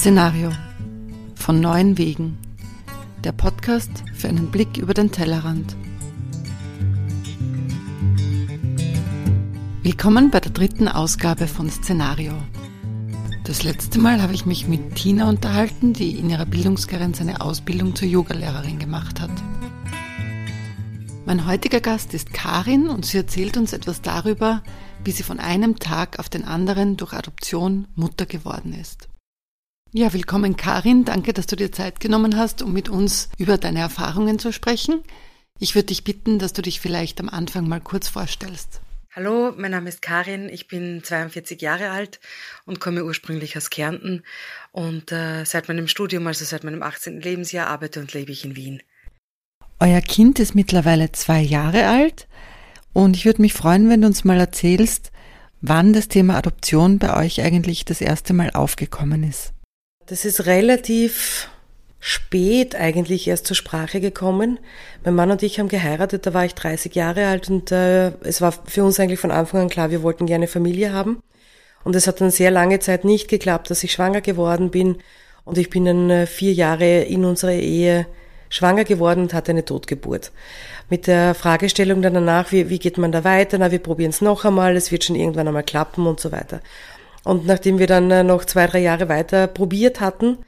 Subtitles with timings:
[0.00, 0.50] Szenario
[1.34, 2.38] von neuen Wegen.
[3.22, 5.76] Der Podcast für einen Blick über den Tellerrand.
[9.82, 12.32] Willkommen bei der dritten Ausgabe von Szenario.
[13.44, 17.94] Das letzte Mal habe ich mich mit Tina unterhalten, die in ihrer Bildungsgrenze eine Ausbildung
[17.94, 19.30] zur Yogalehrerin gemacht hat.
[21.30, 24.64] Mein heutiger Gast ist Karin und sie erzählt uns etwas darüber,
[25.04, 29.08] wie sie von einem Tag auf den anderen durch Adoption Mutter geworden ist.
[29.92, 31.04] Ja, willkommen Karin.
[31.04, 35.04] Danke, dass du dir Zeit genommen hast, um mit uns über deine Erfahrungen zu sprechen.
[35.60, 38.80] Ich würde dich bitten, dass du dich vielleicht am Anfang mal kurz vorstellst.
[39.12, 42.18] Hallo, mein Name ist Karin, ich bin 42 Jahre alt
[42.66, 44.24] und komme ursprünglich aus Kärnten
[44.72, 47.20] und äh, seit meinem Studium, also seit meinem 18.
[47.20, 48.82] Lebensjahr, arbeite und lebe ich in Wien.
[49.82, 52.28] Euer Kind ist mittlerweile zwei Jahre alt
[52.92, 55.10] und ich würde mich freuen, wenn du uns mal erzählst,
[55.62, 59.54] wann das Thema Adoption bei euch eigentlich das erste Mal aufgekommen ist.
[60.04, 61.48] Das ist relativ
[61.98, 64.58] spät eigentlich erst zur Sprache gekommen.
[65.02, 68.42] Mein Mann und ich haben geheiratet, da war ich 30 Jahre alt und äh, es
[68.42, 71.22] war für uns eigentlich von Anfang an klar, wir wollten gerne Familie haben.
[71.84, 74.98] Und es hat dann sehr lange Zeit nicht geklappt, dass ich schwanger geworden bin.
[75.44, 78.06] Und ich bin dann äh, vier Jahre in unserer Ehe
[78.50, 80.32] schwanger geworden und hatte eine Totgeburt.
[80.90, 83.56] Mit der Fragestellung dann danach, wie, wie geht man da weiter?
[83.56, 86.60] Na, wir probieren es noch einmal, es wird schon irgendwann einmal klappen und so weiter.
[87.24, 90.38] Und nachdem wir dann äh, noch zwei, drei Jahre weiter probiert hatten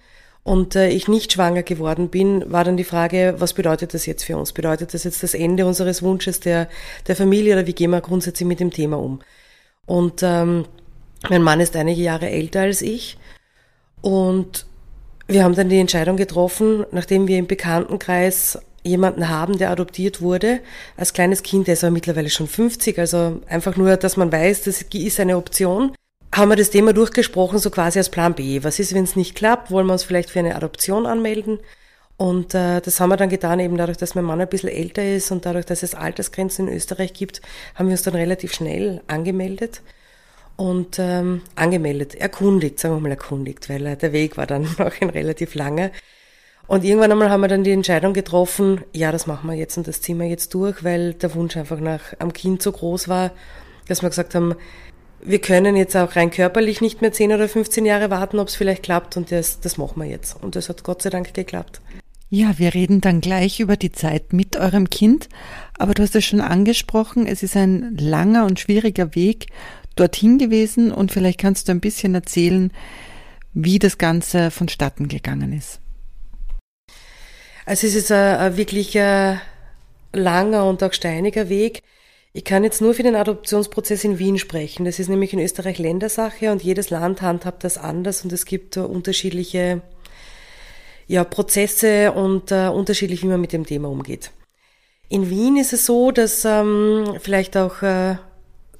[0.42, 4.24] und äh, ich nicht schwanger geworden bin, war dann die Frage, was bedeutet das jetzt
[4.24, 4.52] für uns?
[4.52, 6.68] Bedeutet das jetzt das Ende unseres Wunsches der,
[7.06, 9.20] der Familie oder wie gehen wir grundsätzlich mit dem Thema um?
[9.86, 10.64] Und ähm,
[11.28, 13.16] mein Mann ist einige Jahre älter als ich
[14.00, 14.66] und
[15.32, 20.60] wir haben dann die Entscheidung getroffen, nachdem wir im Bekanntenkreis jemanden haben, der adoptiert wurde,
[20.96, 24.62] als kleines Kind, der ist aber mittlerweile schon 50, also einfach nur, dass man weiß,
[24.62, 25.92] das ist eine Option
[26.34, 28.64] haben wir das Thema durchgesprochen, so quasi als Plan B.
[28.64, 29.70] Was ist, wenn es nicht klappt?
[29.70, 31.60] Wollen wir uns vielleicht für eine Adoption anmelden?
[32.16, 35.04] Und äh, das haben wir dann getan, eben dadurch, dass mein Mann ein bisschen älter
[35.04, 37.42] ist und dadurch, dass es Altersgrenzen in Österreich gibt,
[37.74, 39.82] haben wir uns dann relativ schnell angemeldet
[40.56, 45.00] und ähm, angemeldet, erkundigt, sagen wir mal erkundigt, weil äh, der Weg war dann noch
[45.00, 45.90] ein relativ langer.
[46.66, 49.88] Und irgendwann einmal haben wir dann die Entscheidung getroffen, ja, das machen wir jetzt und
[49.88, 53.32] das ziehen wir jetzt durch, weil der Wunsch einfach nach am Kind so groß war,
[53.88, 54.54] dass wir gesagt haben,
[55.24, 58.56] wir können jetzt auch rein körperlich nicht mehr 10 oder 15 Jahre warten, ob es
[58.56, 60.42] vielleicht klappt und das, das machen wir jetzt.
[60.42, 61.80] Und das hat Gott sei Dank geklappt.
[62.28, 65.28] Ja, wir reden dann gleich über die Zeit mit eurem Kind,
[65.78, 69.48] aber du hast es schon angesprochen, es ist ein langer und schwieriger Weg
[69.94, 72.72] dorthin gewesen und vielleicht kannst du ein bisschen erzählen,
[73.52, 75.80] wie das Ganze vonstatten gegangen ist.
[77.66, 79.40] Also es ist ein, ein wirklich ein
[80.12, 81.82] langer und auch steiniger Weg.
[82.32, 84.84] Ich kann jetzt nur für den Adoptionsprozess in Wien sprechen.
[84.86, 88.76] Das ist nämlich in Österreich Ländersache und jedes Land handhabt das anders und es gibt
[88.78, 89.82] unterschiedliche
[91.06, 94.30] ja, Prozesse und uh, unterschiedlich, wie man mit dem Thema umgeht.
[95.10, 98.16] In Wien ist es so, dass ähm, vielleicht auch, äh,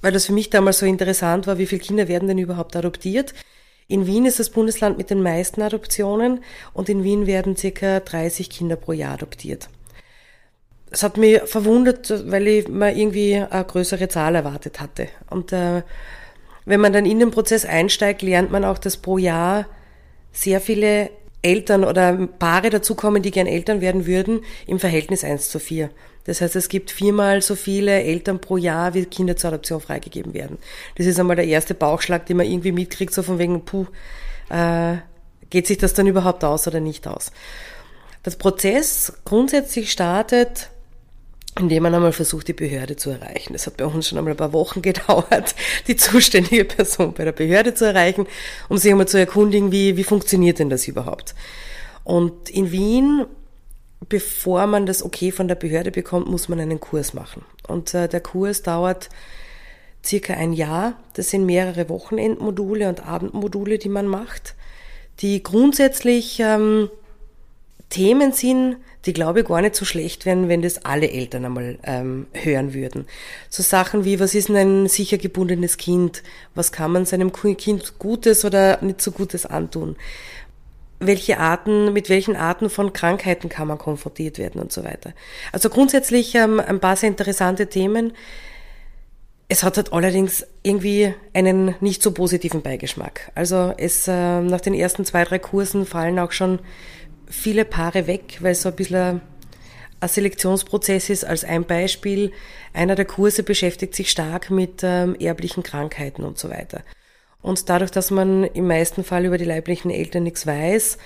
[0.03, 3.33] weil das für mich damals so interessant war, wie viele Kinder werden denn überhaupt adoptiert?
[3.89, 8.51] In Wien ist das Bundesland mit den meisten Adoptionen und in Wien werden circa 30
[8.51, 9.69] Kinder pro Jahr adoptiert
[10.93, 15.09] es hat mich verwundert, weil ich mir irgendwie eine größere Zahl erwartet hatte.
[15.31, 15.83] Und äh,
[16.67, 19.67] wenn man dann in den Prozess einsteigt, lernt man auch, dass pro Jahr
[20.33, 21.11] sehr viele
[21.41, 25.91] Eltern oder Paare dazukommen, die gern Eltern werden würden, im Verhältnis 1 zu 4.
[26.25, 30.35] Das heißt, es gibt viermal so viele Eltern pro Jahr, wie Kinder zur Adoption freigegeben
[30.35, 30.59] werden.
[30.97, 33.87] Das ist einmal der erste Bauchschlag, den man irgendwie mitkriegt, so von wegen, puh,
[34.49, 34.97] äh,
[35.51, 37.33] geht sich das dann überhaupt aus oder nicht aus?
[38.23, 40.71] Das Prozess grundsätzlich startet
[41.59, 43.53] indem man einmal versucht, die Behörde zu erreichen.
[43.53, 45.55] Das hat bei uns schon einmal ein paar Wochen gedauert,
[45.87, 48.27] die zuständige Person bei der Behörde zu erreichen,
[48.69, 51.35] um sich einmal zu erkundigen, wie, wie funktioniert denn das überhaupt.
[52.05, 53.27] Und in Wien,
[54.09, 57.45] bevor man das Okay von der Behörde bekommt, muss man einen Kurs machen.
[57.67, 59.09] Und äh, der Kurs dauert
[60.05, 60.95] circa ein Jahr.
[61.15, 64.55] Das sind mehrere Wochenendmodule und Abendmodule, die man macht,
[65.21, 66.91] die grundsätzlich ähm,
[67.91, 71.79] Themen sind, die glaube ich gar nicht so schlecht wären, wenn das alle Eltern einmal
[71.85, 73.07] ähm, hören würden.
[73.51, 76.23] So Sachen wie, was ist denn ein sicher gebundenes Kind?
[76.55, 79.97] Was kann man seinem Kind Gutes oder nicht so Gutes antun?
[81.07, 85.13] Welche Arten, mit welchen Arten von Krankheiten kann man konfrontiert werden und so weiter.
[85.53, 88.13] Also grundsätzlich ähm, ein paar sehr interessante Themen.
[89.49, 93.33] Es hat halt allerdings irgendwie einen nicht so positiven Beigeschmack.
[93.35, 96.61] Also es äh, nach den ersten zwei, drei Kursen fallen auch schon
[97.27, 99.21] viele Paare weg, weil so ein bisschen
[100.01, 101.25] ein Selektionsprozess ist.
[101.25, 102.33] Als ein Beispiel,
[102.73, 106.83] einer der Kurse beschäftigt sich stark mit ähm, erblichen Krankheiten und so weiter.
[107.43, 110.99] Und dadurch, dass man im meisten Fall über die leiblichen Eltern nichts weiß,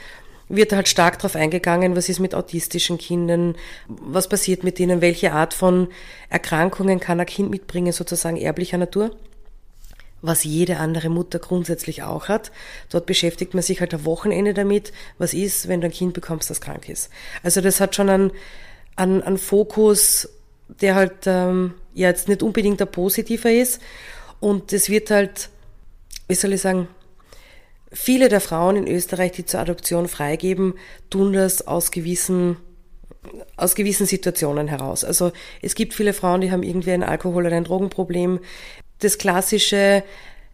[0.49, 3.57] wird halt stark darauf eingegangen, was ist mit autistischen Kindern,
[3.89, 5.89] was passiert mit ihnen, welche Art von
[6.29, 9.11] Erkrankungen kann ein Kind mitbringen, sozusagen erblicher Natur
[10.23, 12.51] was jede andere Mutter grundsätzlich auch hat.
[12.91, 16.51] Dort beschäftigt man sich halt am Wochenende damit, was ist, wenn du ein Kind bekommst,
[16.51, 17.11] das krank ist.
[17.43, 18.33] Also das hat schon einen,
[18.97, 20.29] einen, einen Fokus,
[20.69, 23.81] der halt ähm, ja jetzt nicht unbedingt der positiver ist.
[24.41, 25.51] Und es wird halt,
[26.29, 26.89] wie soll ich sagen,
[27.93, 30.75] viele der Frauen in Österreich, die zur Adoption freigeben,
[31.11, 32.57] tun das aus gewissen
[33.57, 35.05] aus gewissen Situationen heraus.
[35.05, 38.39] Also es gibt viele Frauen, die haben irgendwie ein Alkohol- oder ein Drogenproblem
[39.01, 40.05] das klassische,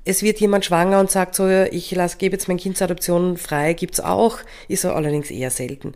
[0.04, 3.36] es wird jemand schwanger und sagt so, ich lasse, gebe jetzt mein Kind zur Adoption
[3.36, 4.38] frei, gibt's auch,
[4.69, 5.94] ist allerdings eher selten.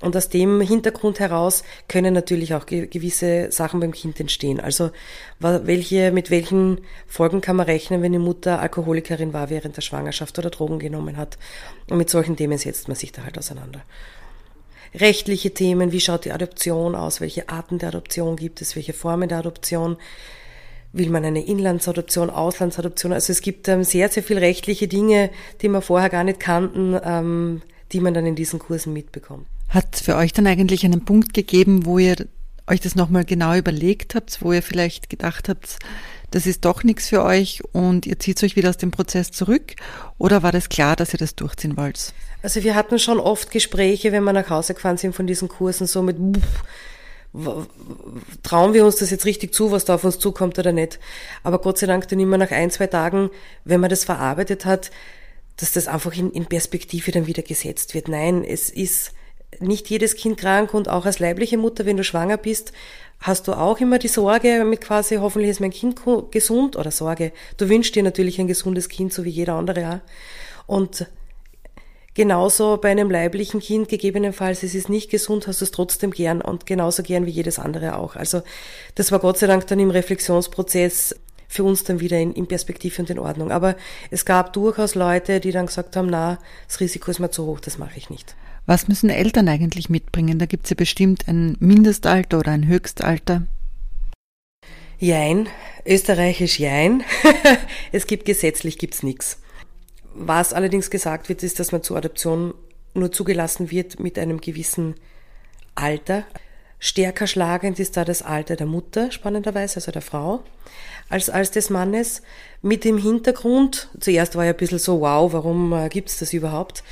[0.00, 4.60] Und aus dem Hintergrund heraus können natürlich auch gewisse Sachen beim Kind entstehen.
[4.60, 4.90] Also
[5.40, 10.38] welche, mit welchen Folgen kann man rechnen, wenn die Mutter Alkoholikerin war während der Schwangerschaft
[10.38, 11.36] oder Drogen genommen hat.
[11.90, 13.82] Und mit solchen Themen setzt man sich da halt auseinander.
[14.94, 19.28] Rechtliche Themen, wie schaut die Adoption aus, welche Arten der Adoption gibt es, welche Formen
[19.28, 19.96] der Adoption,
[20.92, 23.12] will man eine Inlandsadoption, Auslandsadoption.
[23.12, 25.30] Also es gibt ähm, sehr, sehr viel rechtliche Dinge,
[25.60, 27.62] die wir vorher gar nicht kannten, ähm,
[27.92, 29.46] die man dann in diesen Kursen mitbekommt.
[29.68, 32.26] Hat für euch dann eigentlich einen Punkt gegeben, wo ihr
[32.66, 35.78] euch das nochmal genau überlegt habt, wo ihr vielleicht gedacht habt,
[36.30, 39.76] das ist doch nichts für euch und ihr zieht euch wieder aus dem Prozess zurück?
[40.18, 42.12] Oder war das klar, dass ihr das durchziehen wollt?
[42.42, 45.86] Also wir hatten schon oft Gespräche, wenn wir nach Hause gefahren sind von diesen Kursen,
[45.86, 46.16] so mit,
[48.42, 51.00] trauen wir uns das jetzt richtig zu, was da auf uns zukommt oder nicht.
[51.42, 53.30] Aber Gott sei Dank dann immer nach ein, zwei Tagen,
[53.64, 54.90] wenn man das verarbeitet hat,
[55.56, 58.08] dass das einfach in, in Perspektive dann wieder gesetzt wird.
[58.08, 59.12] Nein, es ist
[59.60, 62.72] nicht jedes Kind krank und auch als leibliche Mutter, wenn du schwanger bist,
[63.20, 66.00] hast du auch immer die Sorge mit quasi, hoffentlich ist mein Kind
[66.30, 67.32] gesund oder Sorge.
[67.56, 70.00] Du wünschst dir natürlich ein gesundes Kind, so wie jeder andere
[70.66, 70.74] auch.
[70.74, 71.06] Und
[72.18, 76.40] Genauso bei einem leiblichen Kind, gegebenenfalls es ist nicht gesund, hast du es trotzdem gern
[76.40, 78.16] und genauso gern wie jedes andere auch.
[78.16, 78.42] Also
[78.96, 81.14] das war Gott sei Dank dann im Reflexionsprozess
[81.46, 83.52] für uns dann wieder in, in Perspektive und in Ordnung.
[83.52, 83.76] Aber
[84.10, 87.60] es gab durchaus Leute, die dann gesagt haben, na, das Risiko ist mir zu hoch,
[87.60, 88.34] das mache ich nicht.
[88.68, 90.38] Was müssen Eltern eigentlich mitbringen?
[90.38, 93.46] Da gibt es ja bestimmt ein Mindestalter oder ein Höchstalter.
[94.98, 95.48] Jein,
[95.86, 97.02] österreichisch Jein.
[97.92, 99.40] es gibt gesetzlich gibt's nichts.
[100.12, 102.52] Was allerdings gesagt wird, ist, dass man zur Adoption
[102.92, 104.96] nur zugelassen wird mit einem gewissen
[105.74, 106.24] Alter.
[106.78, 110.44] Stärker schlagend ist da das Alter der Mutter, spannenderweise, also der Frau,
[111.08, 112.20] als, als des Mannes.
[112.60, 116.84] Mit dem Hintergrund, zuerst war ja ein bisschen so, wow, warum äh, gibt's das überhaupt?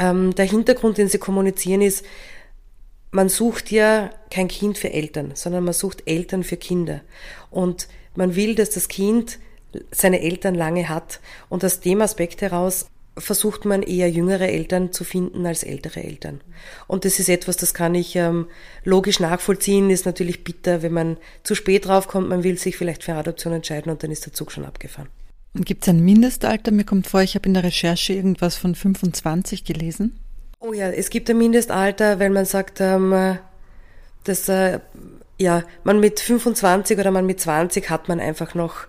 [0.00, 2.04] Ähm, der Hintergrund, den sie kommunizieren, ist,
[3.12, 7.02] man sucht ja kein Kind für Eltern, sondern man sucht Eltern für Kinder.
[7.50, 9.38] Und man will, dass das Kind
[9.92, 11.20] seine Eltern lange hat.
[11.48, 12.86] Und aus dem Aspekt heraus
[13.18, 16.40] versucht man eher jüngere Eltern zu finden als ältere Eltern.
[16.86, 18.46] Und das ist etwas, das kann ich ähm,
[18.84, 23.14] logisch nachvollziehen, ist natürlich bitter, wenn man zu spät draufkommt, man will sich vielleicht für
[23.14, 25.08] Adoption entscheiden und dann ist der Zug schon abgefahren.
[25.54, 26.70] Gibt es ein Mindestalter?
[26.70, 30.18] Mir kommt vor, ich habe in der Recherche irgendwas von 25 gelesen.
[30.60, 33.38] Oh ja, es gibt ein Mindestalter, wenn man sagt, ähm,
[34.24, 34.80] dass äh,
[35.38, 38.86] ja, man mit 25 oder man mit 20 hat man einfach noch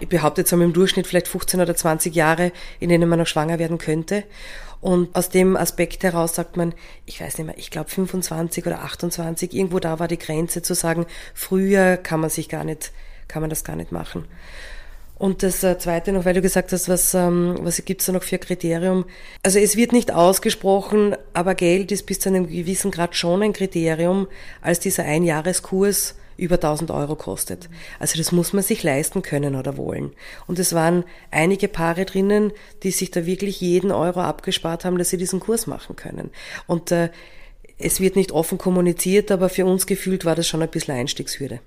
[0.00, 3.26] ich behaupte jetzt einmal im Durchschnitt vielleicht 15 oder 20 Jahre, in denen man noch
[3.26, 4.24] schwanger werden könnte.
[4.80, 6.74] Und aus dem Aspekt heraus sagt man,
[7.06, 10.74] ich weiß nicht mehr, ich glaube 25 oder 28, irgendwo da war die Grenze zu
[10.74, 12.92] sagen, früher kann man sich gar nicht,
[13.28, 14.26] kann man das gar nicht machen.
[15.24, 18.22] Und das äh, Zweite noch, weil du gesagt hast, was, ähm, was gibt's da noch
[18.22, 19.06] für Kriterium?
[19.42, 23.54] Also es wird nicht ausgesprochen, aber Geld ist bis zu einem gewissen Grad schon ein
[23.54, 24.28] Kriterium,
[24.60, 27.70] als dieser Einjahreskurs über 1000 Euro kostet.
[27.98, 30.12] Also das muss man sich leisten können oder wollen.
[30.46, 32.52] Und es waren einige Paare drinnen,
[32.82, 36.32] die sich da wirklich jeden Euro abgespart haben, dass sie diesen Kurs machen können.
[36.66, 37.08] Und äh,
[37.78, 41.60] es wird nicht offen kommuniziert, aber für uns gefühlt war das schon ein bisschen Einstiegshürde.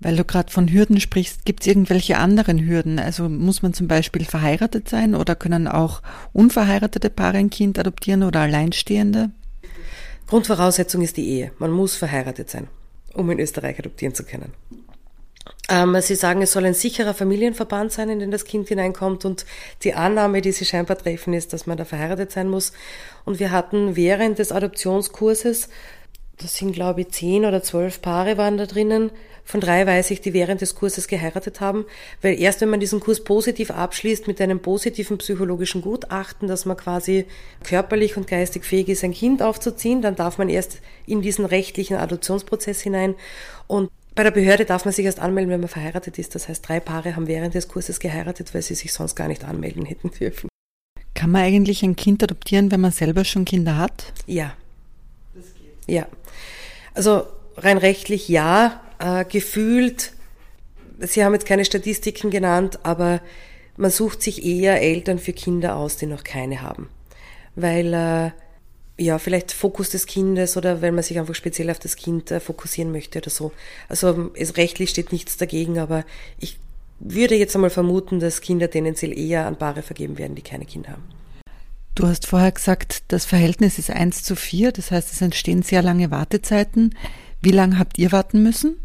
[0.00, 2.98] Weil du gerade von Hürden sprichst, gibt es irgendwelche anderen Hürden?
[3.00, 6.02] Also muss man zum Beispiel verheiratet sein oder können auch
[6.32, 9.30] unverheiratete Paare ein Kind adoptieren oder Alleinstehende?
[10.28, 11.52] Grundvoraussetzung ist die Ehe.
[11.58, 12.68] Man muss verheiratet sein
[13.18, 14.52] um in Österreich adoptieren zu können.
[15.68, 19.44] Ähm, Sie sagen, es soll ein sicherer Familienverband sein, in den das Kind hineinkommt und
[19.82, 22.72] die Annahme, die Sie scheinbar treffen, ist, dass man da verheiratet sein muss.
[23.24, 25.68] Und wir hatten während des Adoptionskurses
[26.40, 29.10] das sind glaube ich zehn oder zwölf Paare waren da drinnen.
[29.48, 31.86] Von drei weiß ich, die während des Kurses geheiratet haben,
[32.20, 36.76] weil erst wenn man diesen Kurs positiv abschließt mit einem positiven psychologischen Gutachten, dass man
[36.76, 37.24] quasi
[37.64, 41.96] körperlich und geistig fähig ist, ein Kind aufzuziehen, dann darf man erst in diesen rechtlichen
[41.96, 43.14] Adoptionsprozess hinein.
[43.68, 46.34] Und bei der Behörde darf man sich erst anmelden, wenn man verheiratet ist.
[46.34, 49.44] Das heißt, drei Paare haben während des Kurses geheiratet, weil sie sich sonst gar nicht
[49.44, 50.50] anmelden hätten dürfen.
[51.14, 54.12] Kann man eigentlich ein Kind adoptieren, wenn man selber schon Kinder hat?
[54.26, 54.52] Ja.
[55.32, 55.94] Das geht.
[55.94, 56.06] Ja.
[56.92, 57.22] Also
[57.56, 60.12] rein rechtlich ja, äh, gefühlt,
[61.00, 63.20] Sie haben jetzt keine Statistiken genannt, aber
[63.76, 66.88] man sucht sich eher Eltern für Kinder aus, die noch keine haben.
[67.54, 68.30] Weil, äh,
[69.00, 72.40] ja, vielleicht Fokus des Kindes oder wenn man sich einfach speziell auf das Kind äh,
[72.40, 73.52] fokussieren möchte oder so.
[73.88, 76.04] Also es, rechtlich steht nichts dagegen, aber
[76.40, 76.58] ich
[76.98, 80.90] würde jetzt einmal vermuten, dass Kinder tendenziell eher an Paare vergeben werden, die keine Kinder
[80.90, 81.04] haben.
[81.94, 85.82] Du hast vorher gesagt, das Verhältnis ist 1 zu 4, das heißt, es entstehen sehr
[85.82, 86.96] lange Wartezeiten.
[87.40, 88.76] Wie lange habt ihr warten müssen?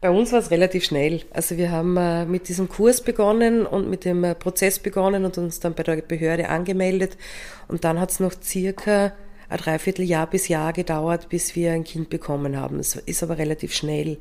[0.00, 1.20] Bei uns war es relativ schnell.
[1.30, 5.36] Also wir haben äh, mit diesem Kurs begonnen und mit dem äh, Prozess begonnen und
[5.36, 7.18] uns dann bei der Behörde angemeldet.
[7.68, 9.12] Und dann hat es noch circa
[9.50, 12.78] ein Dreivierteljahr bis Jahr gedauert, bis wir ein Kind bekommen haben.
[12.78, 14.16] Es ist aber relativ schnell.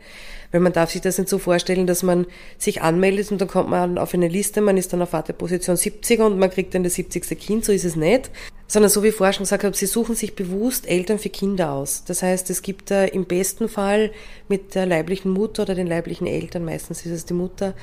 [0.52, 2.26] Weil man darf sich das nicht so vorstellen, dass man
[2.58, 6.20] sich anmeldet und dann kommt man auf eine Liste, man ist dann auf Warteposition 70
[6.20, 7.40] und man kriegt dann das 70.
[7.40, 8.32] Kind, so ist es nicht.
[8.72, 12.04] Sondern so wie vorher schon gesagt habe, sie suchen sich bewusst Eltern für Kinder aus.
[12.06, 14.12] Das heißt, es gibt äh, im besten Fall
[14.48, 17.74] mit der leiblichen Mutter oder den leiblichen Eltern, meistens ist es die Mutter,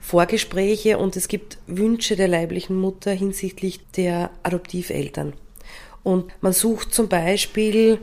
[0.00, 5.32] Vorgespräche und es gibt Wünsche der leiblichen Mutter hinsichtlich der Adoptiveltern.
[6.04, 7.98] Und man sucht zum Beispiel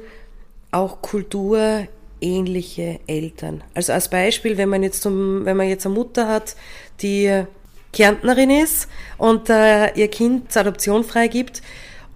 [0.72, 3.64] auch kulturähnliche Eltern.
[3.74, 6.58] Also als Beispiel, wenn man jetzt zum, wenn man jetzt eine Mutter hat,
[7.02, 7.46] die
[7.94, 11.62] Kärntnerin ist und äh, ihr Kind zur Adoption freigibt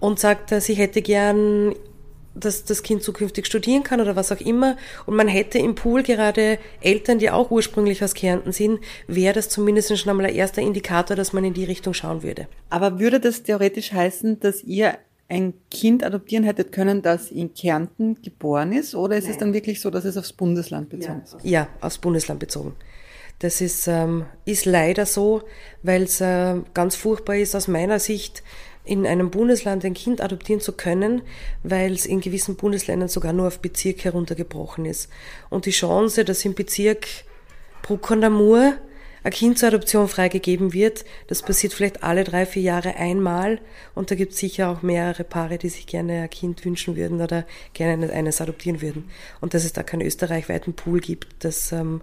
[0.00, 1.74] und sagt, sie hätte gern
[2.40, 4.76] dass das Kind zukünftig studieren kann oder was auch immer.
[5.06, 9.48] Und man hätte im Pool gerade Eltern, die auch ursprünglich aus Kärnten sind, wäre das
[9.48, 12.48] zumindest schon einmal ein erster Indikator, dass man in die Richtung schauen würde.
[12.70, 18.22] Aber würde das theoretisch heißen, dass ihr ein Kind adoptieren hättet können, das in Kärnten
[18.22, 18.94] geboren ist?
[18.94, 19.32] Oder ist Nein.
[19.32, 21.36] es dann wirklich so, dass es aufs Bundesland bezogen ja.
[21.36, 21.44] ist?
[21.44, 22.74] Ja, aufs Bundesland bezogen.
[23.40, 25.42] Das ist, ähm, ist leider so,
[25.82, 28.42] weil es äh, ganz furchtbar ist aus meiner Sicht,
[28.88, 31.22] in einem Bundesland ein Kind adoptieren zu können,
[31.62, 35.10] weil es in gewissen Bundesländern sogar nur auf Bezirk heruntergebrochen ist.
[35.50, 37.06] Und die Chance, dass im Bezirk
[37.82, 38.74] Bruck an der Mur
[39.24, 43.60] ein Kind zur Adoption freigegeben wird, das passiert vielleicht alle drei, vier Jahre einmal
[43.94, 47.20] und da gibt es sicher auch mehrere Paare, die sich gerne ein Kind wünschen würden
[47.20, 49.10] oder gerne eines adoptieren würden.
[49.40, 52.00] Und dass es da keinen österreichweiten Pool gibt, das ähm,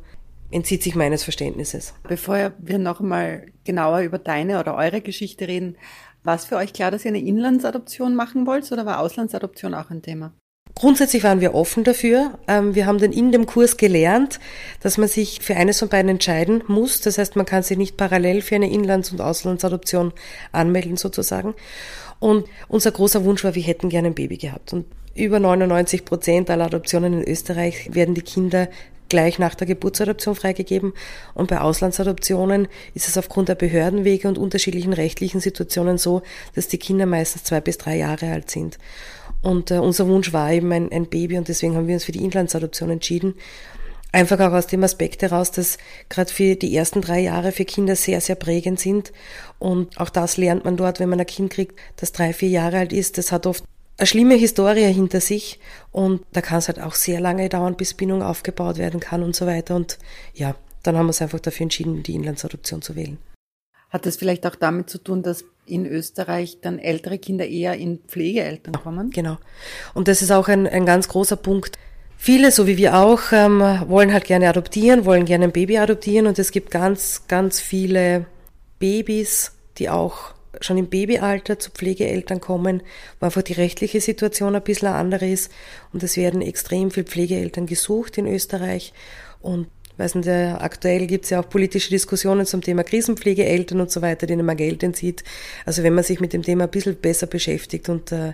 [0.51, 1.95] entzieht sich meines Verständnisses.
[2.03, 5.77] Bevor wir noch mal genauer über deine oder eure Geschichte reden,
[6.25, 9.89] war es für euch klar, dass ihr eine Inlandsadoption machen wollt oder war Auslandsadoption auch
[9.89, 10.33] ein Thema?
[10.77, 12.37] Grundsätzlich waren wir offen dafür.
[12.49, 14.39] Ähm, wir haben dann in dem Kurs gelernt,
[14.81, 16.99] dass man sich für eines von beiden entscheiden muss.
[16.99, 20.11] Das heißt, man kann sich nicht parallel für eine Inlands- und Auslandsadoption
[20.51, 21.53] anmelden sozusagen.
[22.19, 24.73] Und unser großer Wunsch war, wir hätten gerne ein Baby gehabt.
[24.73, 28.67] Und über 99 Prozent aller Adoptionen in Österreich werden die Kinder
[29.09, 30.93] gleich nach der Geburtsadoption freigegeben.
[31.33, 36.21] Und bei Auslandsadoptionen ist es aufgrund der Behördenwege und unterschiedlichen rechtlichen Situationen so,
[36.55, 38.77] dass die Kinder meistens zwei bis drei Jahre alt sind.
[39.41, 42.11] Und äh, unser Wunsch war eben ein, ein Baby und deswegen haben wir uns für
[42.11, 43.35] die Inlandsadoption entschieden.
[44.11, 47.97] Einfach auch aus dem Aspekt heraus, dass gerade für die ersten drei Jahre für Kinder
[47.97, 49.11] sehr, sehr prägend sind.
[49.59, 52.77] Und auch das lernt man dort, wenn man ein Kind kriegt, das drei, vier Jahre
[52.77, 53.17] alt ist.
[53.17, 53.65] Das hat oft
[53.97, 55.59] eine schlimme Historie hinter sich
[55.91, 59.35] und da kann es halt auch sehr lange dauern, bis Bindung aufgebaut werden kann und
[59.35, 59.75] so weiter.
[59.75, 59.97] Und
[60.33, 63.17] ja, dann haben wir uns einfach dafür entschieden, die Inlandsadoption zu wählen.
[63.89, 67.99] Hat das vielleicht auch damit zu tun, dass in Österreich dann ältere Kinder eher in
[68.07, 69.09] Pflegeeltern kommen?
[69.11, 69.37] Genau.
[69.93, 71.77] Und das ist auch ein, ein ganz großer Punkt.
[72.17, 76.27] Viele, so wie wir auch, ähm, wollen halt gerne adoptieren, wollen gerne ein Baby adoptieren
[76.27, 78.25] und es gibt ganz, ganz viele
[78.79, 82.83] Babys, die auch schon im Babyalter zu Pflegeeltern kommen,
[83.19, 85.51] wo einfach die rechtliche Situation ein bisschen andere ist
[85.93, 88.93] und es werden extrem viele Pflegeeltern gesucht in Österreich
[89.41, 94.01] und weiß nicht, aktuell gibt es ja auch politische Diskussionen zum Thema Krisenpflegeeltern und so
[94.01, 95.23] weiter, denen man Geld entzieht.
[95.65, 98.33] Also wenn man sich mit dem Thema ein bisschen besser beschäftigt und äh,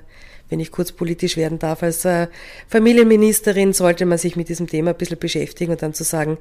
[0.49, 2.27] wenn ich kurz politisch werden darf, als äh,
[2.67, 6.37] Familienministerin sollte man sich mit diesem Thema ein bisschen beschäftigen und dann zu sagen,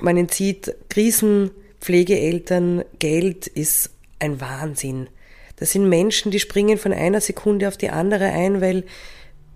[0.00, 5.08] man entzieht Krisenpflegeeltern Geld ist ein Wahnsinn.
[5.56, 8.84] Das sind Menschen, die springen von einer Sekunde auf die andere ein, weil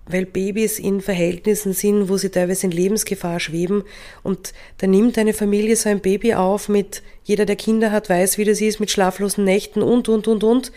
[0.06, 3.84] weil Babys in Verhältnissen sind, wo sie teilweise in Lebensgefahr schweben.
[4.22, 8.38] Und da nimmt eine Familie so ein Baby auf mit, jeder, der Kinder hat, weiß,
[8.38, 10.72] wie das ist, mit schlaflosen Nächten und, und, und, und.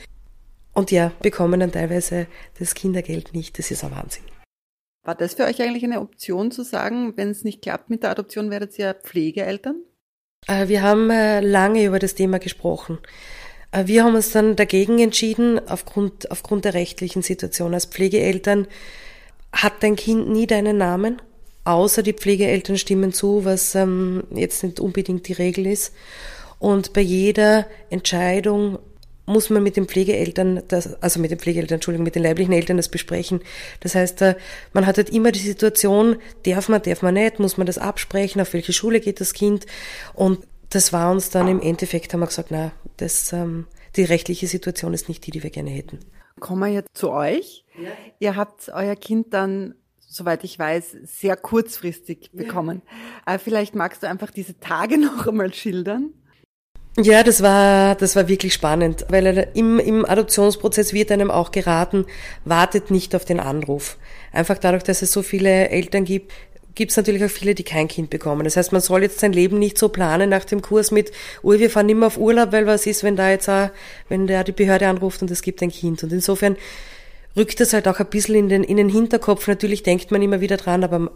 [0.73, 2.27] Und ja, bekommen dann teilweise
[2.59, 3.57] das Kindergeld nicht.
[3.57, 4.23] Das ist ein Wahnsinn.
[5.03, 8.11] War das für euch eigentlich eine Option zu sagen, wenn es nicht klappt mit der
[8.11, 9.77] Adoption, werdet ihr Pflegeeltern?
[10.47, 12.99] Äh, wir haben äh, lange über das Thema gesprochen.
[13.75, 17.73] Äh, wir haben uns dann dagegen entschieden, aufgrund, aufgrund der rechtlichen Situation.
[17.73, 18.67] Als Pflegeeltern
[19.51, 21.21] hat dein Kind nie deinen Namen,
[21.65, 25.93] außer die Pflegeeltern stimmen zu, was ähm, jetzt nicht unbedingt die Regel ist.
[26.59, 28.79] Und bei jeder Entscheidung
[29.27, 32.77] muss man mit den Pflegeeltern, das, also mit den Pflegeeltern, Entschuldigung, mit den leiblichen Eltern
[32.77, 33.41] das besprechen.
[33.79, 34.35] Das heißt, äh,
[34.71, 38.39] man hat halt immer die Situation, darf man, darf man nicht, muss man das absprechen,
[38.39, 39.65] auf welche Schule geht das Kind.
[40.13, 40.39] Und
[40.69, 44.93] das war uns dann im Endeffekt, haben wir gesagt, na, das, ähm, die rechtliche Situation
[44.93, 45.99] ist nicht die, die wir gerne hätten.
[46.39, 47.65] Kommen wir jetzt zu euch.
[47.77, 47.91] Ja.
[48.19, 49.75] Ihr habt euer Kind dann
[50.15, 52.81] soweit ich weiß, sehr kurzfristig bekommen.
[53.27, 53.35] Ja.
[53.35, 56.13] Äh, vielleicht magst du einfach diese Tage noch einmal schildern.
[56.97, 62.05] Ja, das war, das war wirklich spannend, weil im, im Adoptionsprozess wird einem auch geraten,
[62.45, 63.97] wartet nicht auf den Anruf.
[64.31, 66.31] Einfach dadurch, dass es so viele Eltern gibt,
[66.75, 68.43] gibt es natürlich auch viele, die kein Kind bekommen.
[68.43, 71.53] Das heißt, man soll jetzt sein Leben nicht so planen nach dem Kurs mit, oh,
[71.53, 73.69] wir fahren immer auf Urlaub, weil was ist, wenn da jetzt auch,
[74.09, 76.03] wenn der die Behörde anruft und es gibt ein Kind.
[76.03, 76.57] Und insofern
[77.35, 79.47] rückt das halt auch ein bisschen in den, in den Hinterkopf.
[79.47, 81.11] Natürlich denkt man immer wieder dran, aber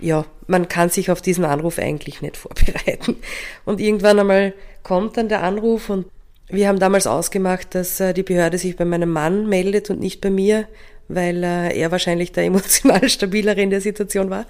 [0.00, 3.16] ja, man kann sich auf diesen Anruf eigentlich nicht vorbereiten.
[3.64, 6.06] Und irgendwann einmal kommt dann der Anruf und
[6.48, 10.20] wir haben damals ausgemacht, dass äh, die Behörde sich bei meinem Mann meldet und nicht
[10.20, 10.66] bei mir,
[11.08, 14.46] weil äh, er wahrscheinlich der emotional stabilere in der Situation war.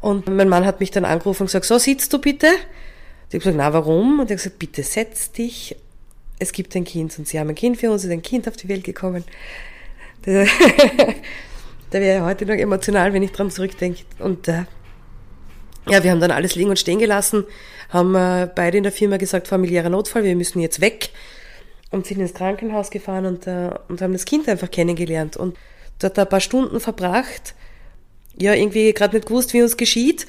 [0.00, 2.48] Und mein Mann hat mich dann angerufen und gesagt, so sitzt du bitte.
[3.28, 4.20] Ich habe gesagt, na warum?
[4.20, 5.76] Und er hat gesagt, bitte setz dich.
[6.38, 8.56] Es gibt ein Kind und sie haben ein Kind für uns, ist ein Kind auf
[8.56, 9.24] die Welt gekommen.
[10.24, 10.32] da
[11.90, 14.02] wäre ich heute noch emotional, wenn ich dran zurückdenke.
[14.18, 14.64] Und äh,
[15.88, 17.44] ja, wir haben dann alles liegen und stehen gelassen,
[17.90, 21.10] haben äh, beide in der Firma gesagt, familiärer Notfall, wir müssen jetzt weg
[21.90, 25.56] und sind ins Krankenhaus gefahren und, äh, und haben das Kind einfach kennengelernt und
[25.98, 27.54] dort ein paar Stunden verbracht.
[28.36, 30.26] Ja, irgendwie gerade nicht gewusst, wie uns geschieht.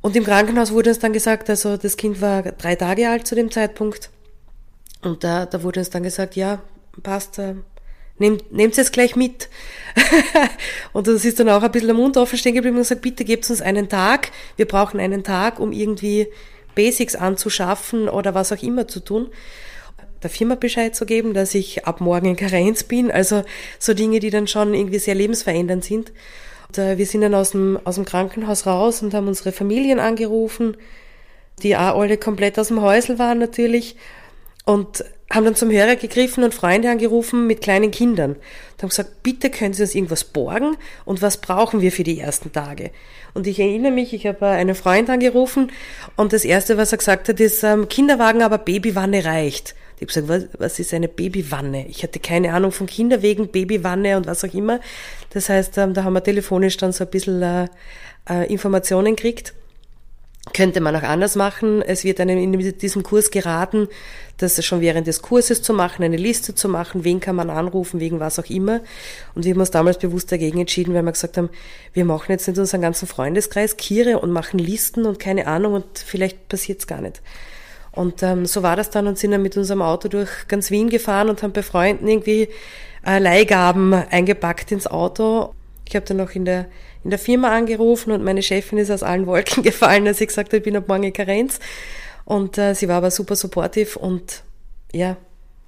[0.00, 3.34] Und im Krankenhaus wurde uns dann gesagt, also das Kind war drei Tage alt zu
[3.34, 4.10] dem Zeitpunkt.
[5.02, 6.62] Und da, da wurde uns dann gesagt, ja,
[7.02, 7.54] passt, äh,
[8.18, 9.48] nehmt, nehmt es gleich mit.
[10.92, 13.24] und das ist dann auch ein bisschen der Mund offen stehen geblieben und gesagt, bitte
[13.24, 14.30] gebt uns einen Tag.
[14.56, 16.28] Wir brauchen einen Tag, um irgendwie
[16.74, 19.28] Basics anzuschaffen oder was auch immer zu tun.
[20.22, 23.10] Der Firma Bescheid zu geben, dass ich ab morgen in Karenz bin.
[23.10, 23.44] Also
[23.78, 26.12] so Dinge, die dann schon irgendwie sehr lebensverändernd sind.
[26.68, 29.98] Und, äh, wir sind dann aus dem, aus dem Krankenhaus raus und haben unsere Familien
[29.98, 30.76] angerufen,
[31.62, 33.96] die auch alle komplett aus dem Häusl waren natürlich.
[34.64, 38.32] Und haben dann zum Hörer gegriffen und Freunde angerufen mit kleinen Kindern.
[38.32, 42.20] Und haben gesagt, bitte können Sie uns irgendwas borgen und was brauchen wir für die
[42.20, 42.90] ersten Tage?
[43.34, 45.72] Und ich erinnere mich, ich habe einen Freund angerufen
[46.16, 49.74] und das Erste, was er gesagt hat, ist ähm, Kinderwagen, aber Babywanne reicht.
[50.02, 51.86] Ich habe gesagt, was, was ist eine Babywanne?
[51.88, 54.80] Ich hatte keine Ahnung von Kinderwegen, Babywanne und was auch immer.
[55.30, 57.68] Das heißt, ähm, da haben wir telefonisch dann so ein bisschen äh,
[58.28, 59.54] äh, Informationen gekriegt
[60.52, 61.82] könnte man auch anders machen.
[61.82, 63.88] Es wird einem in diesem Kurs geraten,
[64.38, 68.00] das schon während des Kurses zu machen, eine Liste zu machen, wen kann man anrufen,
[68.00, 68.80] wegen was auch immer.
[69.34, 71.48] Und wir haben uns damals bewusst dagegen entschieden, weil wir gesagt haben,
[71.92, 75.98] wir machen jetzt nicht unseren ganzen Freundeskreis Kiere und machen Listen und keine Ahnung und
[75.98, 77.22] vielleicht passiert's gar nicht.
[77.92, 80.88] Und ähm, so war das dann und sind dann mit unserem Auto durch ganz Wien
[80.88, 82.48] gefahren und haben bei Freunden irgendwie
[83.06, 85.54] äh, Leihgaben eingepackt ins Auto.
[85.86, 86.66] Ich habe dann noch in der
[87.04, 90.50] in der Firma angerufen und meine Chefin ist aus allen Wolken gefallen, als ich gesagt
[90.50, 91.58] habe, ich bin ab morgen in Karenz.
[92.24, 94.44] Und äh, sie war aber super supportive und
[94.92, 95.16] ja,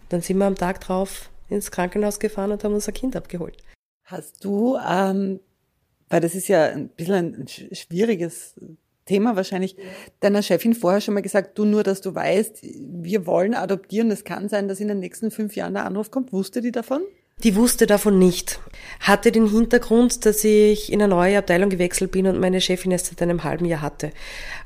[0.08, 3.56] dann sind wir am Tag drauf ins Krankenhaus gefahren und haben unser Kind abgeholt.
[4.04, 5.40] Hast du, ähm,
[6.08, 8.54] weil das ist ja ein bisschen ein schwieriges
[9.06, 9.76] Thema wahrscheinlich,
[10.20, 14.24] deiner Chefin vorher schon mal gesagt, du nur, dass du weißt, wir wollen adoptieren, es
[14.24, 16.32] kann sein, dass in den nächsten fünf Jahren der Anruf kommt.
[16.32, 17.02] Wusste die davon?
[17.42, 18.60] Die wusste davon nicht.
[19.00, 23.06] Hatte den Hintergrund, dass ich in eine neue Abteilung gewechselt bin und meine Chefin erst
[23.06, 24.12] seit einem halben Jahr hatte.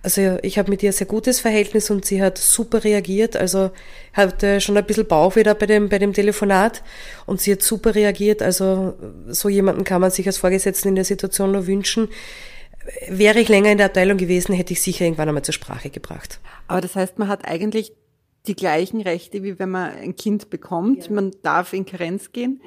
[0.02, 3.36] Also ich habe mit ihr ein sehr gutes Verhältnis und sie hat super reagiert.
[3.36, 3.70] Also
[4.12, 6.82] hatte schon ein bisschen Bauch wieder bei dem, bei dem Telefonat
[7.24, 8.42] und sie hat super reagiert.
[8.42, 8.94] Also
[9.28, 12.08] so jemanden kann man sich als Vorgesetzten in der Situation nur wünschen.
[13.08, 16.40] Wäre ich länger in der Abteilung gewesen, hätte ich sicher irgendwann einmal zur Sprache gebracht.
[16.68, 17.92] Aber das heißt, man hat eigentlich
[18.46, 21.06] die gleichen Rechte, wie wenn man ein Kind bekommt.
[21.06, 21.12] Ja.
[21.12, 22.60] Man darf in Karenz gehen.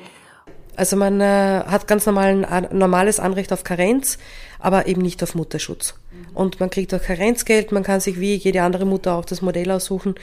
[0.75, 4.17] Also man äh, hat ganz normal ein normales Anrecht auf Karenz,
[4.59, 5.95] aber eben nicht auf Mutterschutz.
[6.11, 6.35] Mhm.
[6.35, 9.69] Und man kriegt auch Karenzgeld, man kann sich wie jede andere Mutter auch das Modell
[9.71, 10.15] aussuchen,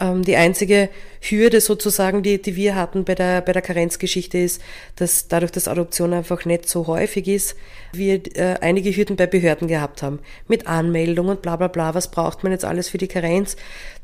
[0.00, 0.88] ähm, die einzige
[1.20, 4.62] Hürde sozusagen, die, die wir hatten bei der, bei der Karenzgeschichte ist,
[4.96, 7.56] dass dadurch, dass Adoption einfach nicht so häufig ist,
[7.92, 10.20] wir äh, einige Hürden bei Behörden gehabt haben.
[10.48, 13.56] Mit Anmeldung und bla bla bla, was braucht man jetzt alles für die Karenz?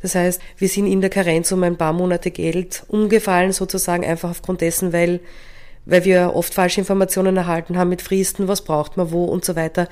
[0.03, 4.31] Das heißt, wir sind in der Karenz um ein paar Monate Geld umgefallen sozusagen, einfach
[4.31, 5.21] aufgrund dessen, weil
[5.89, 9.55] weil wir oft falsche Informationen erhalten haben mit Fristen, was braucht man wo und so
[9.55, 9.89] weiter.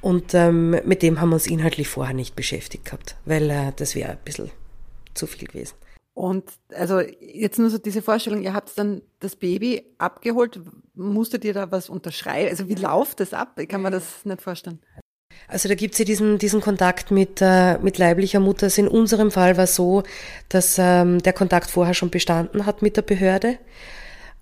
[0.00, 3.94] Und ähm, mit dem haben wir uns inhaltlich vorher nicht beschäftigt gehabt, weil äh, das
[3.94, 4.50] wäre ein bisschen
[5.16, 5.74] zu viel gewesen.
[6.14, 10.60] Und also jetzt nur so diese Vorstellung, ihr habt dann das Baby abgeholt,
[10.94, 12.48] musstet ihr da was unterschreiben?
[12.48, 13.58] Also wie läuft das ab?
[13.58, 14.80] Ich kann mir das nicht vorstellen.
[15.48, 18.64] Also da gibt es ja diesen, diesen Kontakt mit, äh, mit leiblicher Mutter.
[18.64, 20.04] Also in unserem Fall war es so,
[20.48, 23.58] dass ähm, der Kontakt vorher schon bestanden hat mit der Behörde.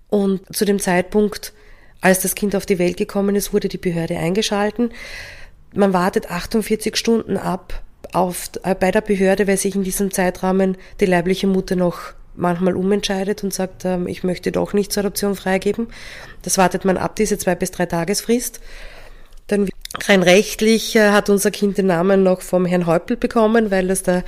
[0.09, 1.53] Und zu dem Zeitpunkt,
[1.99, 4.91] als das Kind auf die Welt gekommen ist, wurde die Behörde eingeschalten.
[5.73, 10.77] Man wartet 48 Stunden ab auf, äh, bei der Behörde, weil sich in diesem Zeitrahmen
[10.99, 15.35] die leibliche Mutter noch manchmal umentscheidet und sagt, ähm, ich möchte doch nicht zur Adoption
[15.35, 15.87] freigeben.
[16.41, 18.59] Das wartet man ab, diese zwei bis drei Tagesfrist.
[19.47, 19.69] Dann
[20.07, 24.03] rein rechtlich äh, hat unser Kind den Namen noch vom Herrn Häupl bekommen, weil das
[24.03, 24.23] der,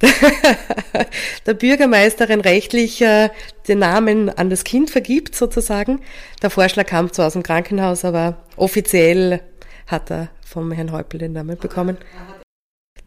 [0.00, 0.10] der,
[1.46, 3.30] der Bürgermeister rein rechtlich äh,
[3.68, 6.00] den Namen an das Kind vergibt sozusagen.
[6.42, 9.40] Der Vorschlag kam zwar aus dem Krankenhaus, aber offiziell
[9.86, 11.98] hat er vom Herrn Häupl den Namen bekommen.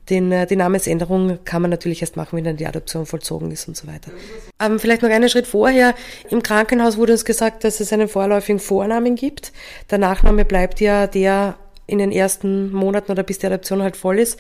[0.10, 3.68] Den, äh, die Namensänderung kann man natürlich erst machen, wenn dann die Adoption vollzogen ist
[3.68, 4.12] und so weiter.
[4.62, 5.96] Ähm, vielleicht noch einen Schritt vorher.
[6.30, 9.52] Im Krankenhaus wurde uns gesagt, dass es einen vorläufigen Vornamen gibt.
[9.90, 14.20] Der Nachname bleibt ja der in den ersten Monaten oder bis die Adoption halt voll
[14.20, 14.40] ist.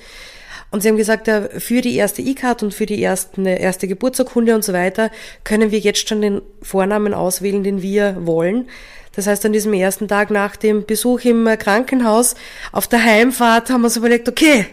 [0.71, 4.63] Und sie haben gesagt, für die erste E-Card und für die ersten, erste Geburtsurkunde und
[4.63, 5.11] so weiter
[5.43, 8.67] können wir jetzt schon den Vornamen auswählen, den wir wollen.
[9.15, 12.35] Das heißt, an diesem ersten Tag nach dem Besuch im Krankenhaus
[12.71, 14.65] auf der Heimfahrt haben wir uns überlegt, okay,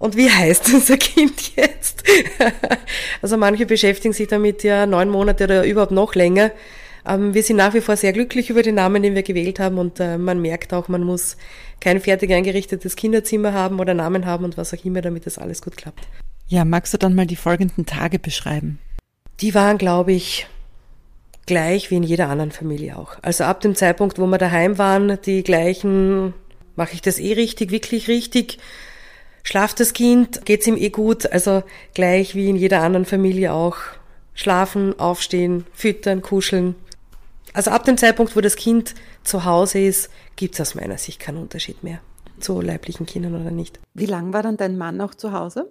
[0.00, 2.02] und wie heißt unser Kind jetzt?
[3.22, 6.50] also manche beschäftigen sich damit ja neun Monate oder überhaupt noch länger.
[7.06, 9.78] Ähm, wir sind nach wie vor sehr glücklich über den Namen, den wir gewählt haben
[9.78, 11.36] und äh, man merkt auch, man muss
[11.80, 15.60] kein fertig eingerichtetes Kinderzimmer haben oder Namen haben und was auch immer, damit das alles
[15.60, 16.00] gut klappt.
[16.48, 18.78] Ja, magst du dann mal die folgenden Tage beschreiben?
[19.40, 20.46] Die waren, glaube ich,
[21.44, 23.16] gleich wie in jeder anderen Familie auch.
[23.20, 26.32] Also ab dem Zeitpunkt, wo wir daheim waren, die gleichen,
[26.74, 28.58] mache ich das eh richtig, wirklich richtig?
[29.42, 30.44] Schlaft das Kind?
[30.44, 31.30] Geht's ihm eh gut?
[31.32, 31.62] Also
[31.94, 33.76] gleich wie in jeder anderen Familie auch.
[34.34, 36.74] Schlafen, aufstehen, füttern, kuscheln.
[37.52, 41.38] Also ab dem Zeitpunkt, wo das Kind zu Hause ist, gibt's aus meiner Sicht keinen
[41.38, 42.00] Unterschied mehr
[42.38, 43.78] zu leiblichen Kindern oder nicht.
[43.94, 45.70] Wie lang war dann dein Mann noch zu Hause?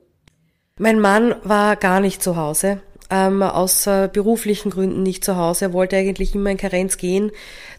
[0.77, 5.65] Mein Mann war gar nicht zu Hause ähm, aus äh, beruflichen Gründen nicht zu Hause.
[5.65, 7.31] Er wollte eigentlich immer in Karenz gehen.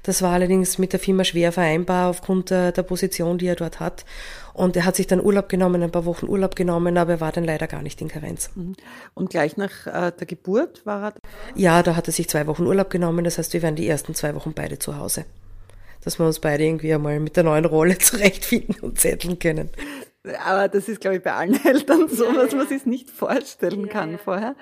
[0.02, 3.80] Das war allerdings mit der Firma schwer vereinbar aufgrund der, der Position, die er dort
[3.80, 4.04] hat.
[4.54, 7.32] Und er hat sich dann Urlaub genommen, ein paar Wochen Urlaub genommen, aber er war
[7.32, 8.50] dann leider gar nicht in Karenz.
[8.54, 8.74] Mhm.
[9.14, 11.14] Und gleich nach äh, der Geburt war er?
[11.54, 13.24] Ja, da hat er sich zwei Wochen Urlaub genommen.
[13.24, 15.24] Das heißt, wir waren die ersten zwei Wochen beide zu Hause.
[16.02, 19.70] Dass wir uns beide irgendwie einmal mit der neuen Rolle zurechtfinden und zetteln können.
[20.44, 23.88] Aber das ist, glaube ich, bei allen Eltern so, ja, dass man sich nicht vorstellen
[23.88, 24.56] kann ja, vorher.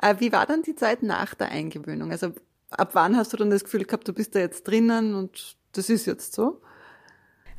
[0.00, 2.12] Äh, wie war dann die Zeit nach der Eingewöhnung?
[2.12, 2.32] Also
[2.70, 5.90] ab wann hast du dann das Gefühl gehabt, du bist da jetzt drinnen und das
[5.90, 6.60] ist jetzt so?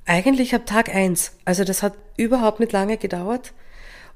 [0.06, 1.34] Eigentlich ab Tag eins.
[1.46, 3.54] Also das hat überhaupt nicht lange gedauert.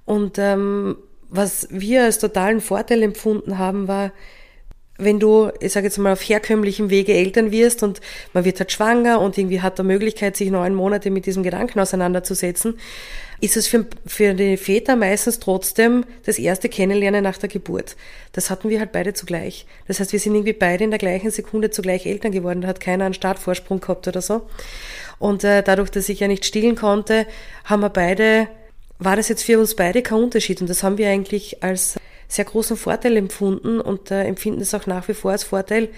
[0.06, 0.98] Und ähm,
[1.30, 4.12] was wir als totalen Vorteil empfunden haben, war,
[4.98, 8.00] wenn du, ich sage jetzt mal, auf herkömmlichem Wege Eltern wirst und
[8.34, 11.80] man wird halt schwanger und irgendwie hat der Möglichkeit, sich neun Monate mit diesem Gedanken
[11.80, 12.80] auseinanderzusetzen,
[13.42, 17.96] ist es für, für die Väter meistens trotzdem das erste Kennenlernen nach der Geburt.
[18.32, 19.66] Das hatten wir halt beide zugleich.
[19.88, 22.62] Das heißt, wir sind irgendwie beide in der gleichen Sekunde zugleich Eltern geworden.
[22.62, 24.44] Da hat keiner einen Startvorsprung gehabt oder so.
[25.20, 27.26] Und äh, dadurch, dass ich ja nicht stillen konnte,
[27.66, 28.48] haben wir beide,
[29.00, 30.62] war das jetzt für uns beide kein Unterschied.
[30.62, 31.96] Und das haben wir eigentlich als
[32.28, 35.90] sehr großen Vorteil empfunden und äh, empfinden es auch nach wie vor als Vorteil.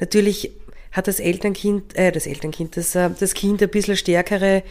[0.00, 0.52] Natürlich
[0.92, 4.62] hat das Elternkind, äh, das Elternkind, das, äh, das Kind ein bisschen stärkere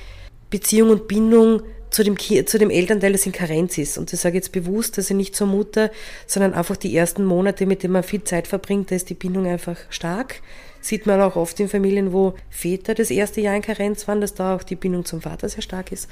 [0.50, 1.62] Beziehung und Bindung
[1.98, 3.98] zu dem, zu dem Elternteil, das in Karenz ist.
[3.98, 5.90] Und das sage ich jetzt bewusst, also nicht zur Mutter,
[6.28, 9.48] sondern einfach die ersten Monate, mit denen man viel Zeit verbringt, da ist die Bindung
[9.48, 10.42] einfach stark.
[10.80, 14.36] Sieht man auch oft in Familien, wo Väter das erste Jahr in Karenz waren, dass
[14.36, 16.08] da auch die Bindung zum Vater sehr stark ist.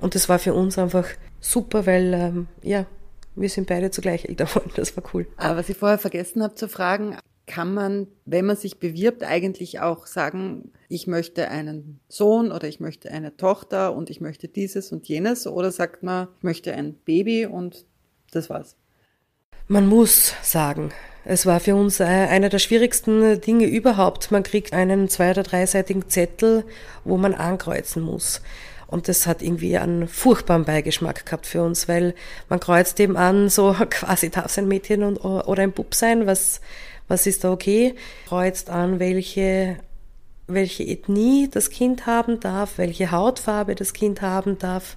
[0.00, 1.06] Und das war für uns einfach
[1.38, 2.86] super, weil ähm, ja,
[3.36, 4.70] wir sind beide zugleich älter geworden.
[4.74, 5.26] Das war cool.
[5.36, 7.18] Aber was ich vorher vergessen habe zu fragen,
[7.50, 12.78] kann man, wenn man sich bewirbt, eigentlich auch sagen, ich möchte einen Sohn oder ich
[12.78, 15.48] möchte eine Tochter und ich möchte dieses und jenes?
[15.48, 17.86] Oder sagt man, ich möchte ein Baby und
[18.30, 18.76] das war's?
[19.66, 20.92] Man muss sagen.
[21.24, 24.30] Es war für uns äh, einer der schwierigsten Dinge überhaupt.
[24.30, 26.64] Man kriegt einen zwei- oder dreiseitigen Zettel,
[27.02, 28.42] wo man ankreuzen muss.
[28.86, 32.14] Und das hat irgendwie einen furchtbaren Beigeschmack gehabt für uns, weil
[32.48, 36.26] man kreuzt eben an, so quasi darf es ein Mädchen und, oder ein Bub sein,
[36.26, 36.60] was,
[37.10, 37.96] was ist da okay?
[38.28, 39.76] Kreuzt an, welche,
[40.46, 44.96] welche Ethnie das Kind haben darf, welche Hautfarbe das Kind haben darf.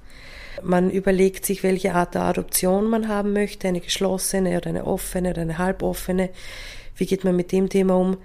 [0.62, 5.32] Man überlegt sich, welche Art der Adoption man haben möchte, eine geschlossene oder eine offene
[5.32, 6.30] oder eine halboffene.
[6.96, 8.18] Wie geht man mit dem Thema um?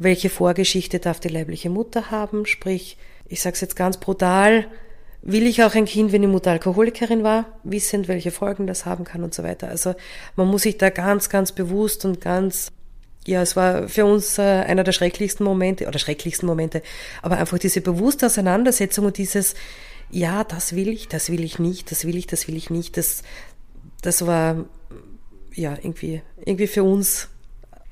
[0.00, 2.46] Welche Vorgeschichte darf die leibliche Mutter haben?
[2.46, 4.66] Sprich, ich sage es jetzt ganz brutal,
[5.22, 9.04] will ich auch ein Kind, wenn die Mutter Alkoholikerin war, wissend, welche Folgen das haben
[9.04, 9.68] kann und so weiter.
[9.68, 9.94] Also
[10.34, 12.72] man muss sich da ganz, ganz bewusst und ganz,
[13.26, 16.82] ja, es war für uns äh, einer der schrecklichsten Momente, oder schrecklichsten Momente,
[17.22, 19.54] aber einfach diese bewusste Auseinandersetzung und dieses,
[20.10, 22.96] ja, das will ich, das will ich nicht, das will ich, das will ich nicht,
[22.96, 23.22] das,
[24.02, 24.64] das war,
[25.54, 27.28] ja, irgendwie, irgendwie für uns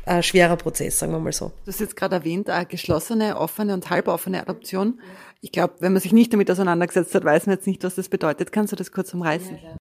[0.06, 1.52] ein schwerer Prozess, sagen wir mal so.
[1.64, 5.00] Du hast jetzt gerade erwähnt, eine geschlossene, offene und halboffene Adoption.
[5.40, 8.08] Ich glaube, wenn man sich nicht damit auseinandergesetzt hat, weiß man jetzt nicht, was das
[8.08, 8.52] bedeutet.
[8.52, 9.58] Kannst du das kurz umreißen?
[9.62, 9.76] Ja,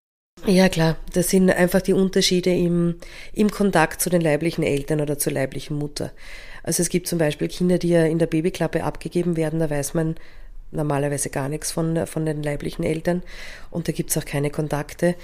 [0.69, 0.97] klar.
[1.13, 2.95] Das sind einfach die Unterschiede im,
[3.34, 6.12] im Kontakt zu den leiblichen Eltern oder zur leiblichen Mutter.
[6.63, 9.93] Also es gibt zum Beispiel Kinder, die ja in der Babyklappe abgegeben werden, da weiß
[9.93, 10.15] man
[10.71, 13.21] normalerweise gar nichts von, von den leiblichen Eltern
[13.69, 15.15] und da gibt's auch keine Kontakte,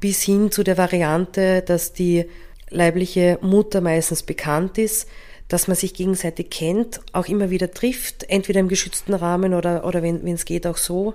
[0.00, 2.26] bis hin zu der Variante, dass die
[2.68, 5.08] leibliche Mutter meistens bekannt ist,
[5.48, 10.02] dass man sich gegenseitig kennt, auch immer wieder trifft, entweder im geschützten Rahmen oder, oder
[10.02, 11.14] wenn es geht auch so.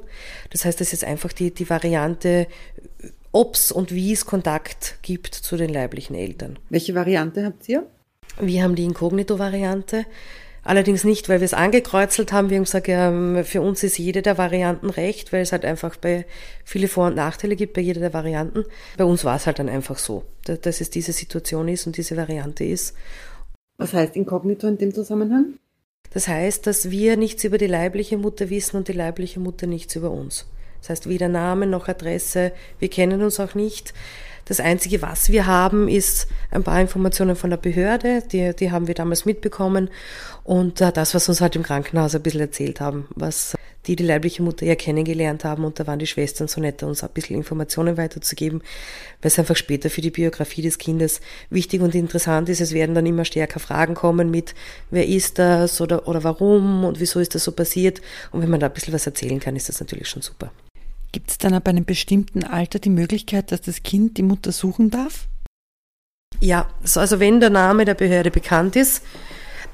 [0.49, 2.47] Das heißt, das ist einfach die, die Variante,
[3.34, 6.58] ob's und wie es Kontakt gibt zu den leiblichen Eltern.
[6.69, 7.86] Welche Variante habt ihr?
[8.39, 10.06] Wir haben die Inkognito-Variante.
[10.65, 12.50] Allerdings nicht, weil wir es angekreuzelt haben.
[12.50, 15.98] Wir haben gesagt, ja, für uns ist jede der Varianten recht, weil es halt einfach
[15.98, 16.26] bei
[16.63, 18.63] viele Vor- und Nachteile gibt bei jeder der Varianten.
[18.98, 22.15] Bei uns war es halt dann einfach so, dass es diese Situation ist und diese
[22.15, 22.96] Variante ist.
[23.78, 25.56] Was heißt inkognito in dem Zusammenhang?
[26.12, 29.96] Das heißt, dass wir nichts über die leibliche Mutter wissen und die leibliche Mutter nichts
[29.98, 30.46] über uns.
[30.84, 33.93] Das heißt, weder Name noch Adresse, wir kennen uns auch nicht.
[34.43, 38.88] Das Einzige, was wir haben, ist ein paar Informationen von der Behörde, die, die haben
[38.88, 39.89] wir damals mitbekommen.
[40.43, 44.04] Und äh, das, was uns halt im Krankenhaus ein bisschen erzählt haben, was die die
[44.04, 45.63] leibliche Mutter ja kennengelernt haben.
[45.63, 48.60] Und da waren die Schwestern so nett, uns ein bisschen Informationen weiterzugeben,
[49.22, 52.62] weil es einfach später für die Biografie des Kindes wichtig und interessant ist.
[52.62, 54.56] Es werden dann immer stärker Fragen kommen mit,
[54.91, 58.02] wer ist das oder, oder warum und wieso ist das so passiert.
[58.32, 60.52] Und wenn man da ein bisschen was erzählen kann, ist das natürlich schon super.
[61.13, 64.89] Gibt es dann ab einem bestimmten Alter die Möglichkeit, dass das Kind die Mutter suchen
[64.89, 65.28] darf?
[66.41, 69.04] Ja, also wenn der Name der Behörde bekannt ist,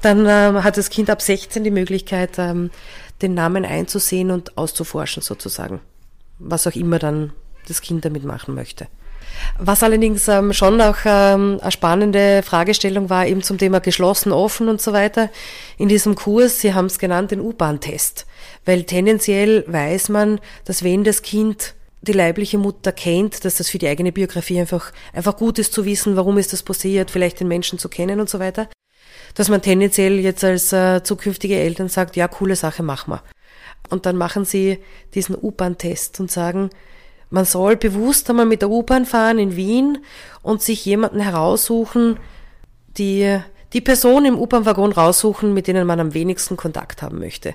[0.02, 2.70] dann ähm, hat das Kind ab 16 die Möglichkeit, ähm,
[3.22, 5.80] den Namen einzusehen und auszuforschen sozusagen.
[6.38, 7.32] Was auch immer dann
[7.68, 8.88] das Kind damit machen möchte.
[9.58, 14.68] Was allerdings ähm, schon auch ähm, eine spannende Fragestellung war, eben zum Thema geschlossen, offen
[14.68, 15.30] und so weiter.
[15.78, 18.26] In diesem Kurs, Sie haben es genannt, den U-Bahn-Test.
[18.64, 23.78] Weil tendenziell weiß man, dass wenn das Kind die leibliche Mutter kennt, dass das für
[23.78, 27.48] die eigene Biografie einfach, einfach gut ist zu wissen, warum ist das passiert, vielleicht den
[27.48, 28.68] Menschen zu kennen und so weiter,
[29.34, 33.22] dass man tendenziell jetzt als äh, zukünftige Eltern sagt, ja, coole Sache, mach mal.
[33.90, 34.78] Und dann machen sie
[35.14, 36.70] diesen U-Bahn-Test und sagen,
[37.30, 39.98] man soll bewusst einmal mit der U-Bahn fahren in Wien
[40.42, 42.18] und sich jemanden heraussuchen,
[42.98, 43.38] die,
[43.72, 47.54] die Person im U-Bahn-Waggon raussuchen, mit denen man am wenigsten Kontakt haben möchte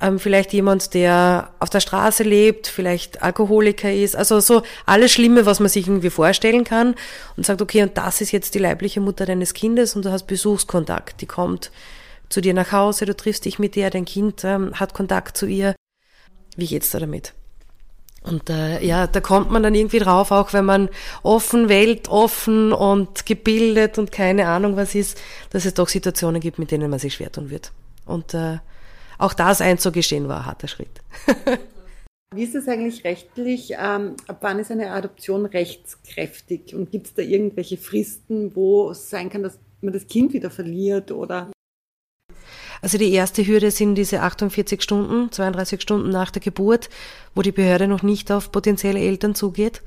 [0.00, 5.46] ähm, vielleicht jemand, der auf der Straße lebt, vielleicht Alkoholiker ist, also so alles Schlimme,
[5.46, 6.94] was man sich irgendwie vorstellen kann
[7.36, 10.26] und sagt, okay, und das ist jetzt die leibliche Mutter deines Kindes und du hast
[10.26, 11.70] Besuchskontakt, die kommt
[12.28, 15.46] zu dir nach Hause, du triffst dich mit ihr, dein Kind ähm, hat Kontakt zu
[15.46, 15.74] ihr.
[16.56, 17.32] Wie geht's da damit?
[18.22, 20.88] Und äh, ja, da kommt man dann irgendwie drauf, auch wenn man
[21.22, 25.18] offen, weltoffen und gebildet und keine Ahnung was ist,
[25.50, 27.72] dass es doch Situationen gibt, mit denen man sich schwer tun wird.
[28.04, 28.58] Und äh,
[29.18, 31.00] auch das einzugestehen war ein harter Schritt.
[32.34, 33.72] Wie ist es eigentlich rechtlich?
[33.72, 36.74] Ähm, ab wann ist eine Adoption rechtskräftig?
[36.74, 40.50] Und gibt es da irgendwelche Fristen, wo es sein kann, dass man das Kind wieder
[40.50, 41.50] verliert oder?
[42.80, 46.88] Also die erste Hürde sind diese 48 Stunden, 32 Stunden nach der Geburt,
[47.34, 49.82] wo die Behörde noch nicht auf potenzielle Eltern zugeht.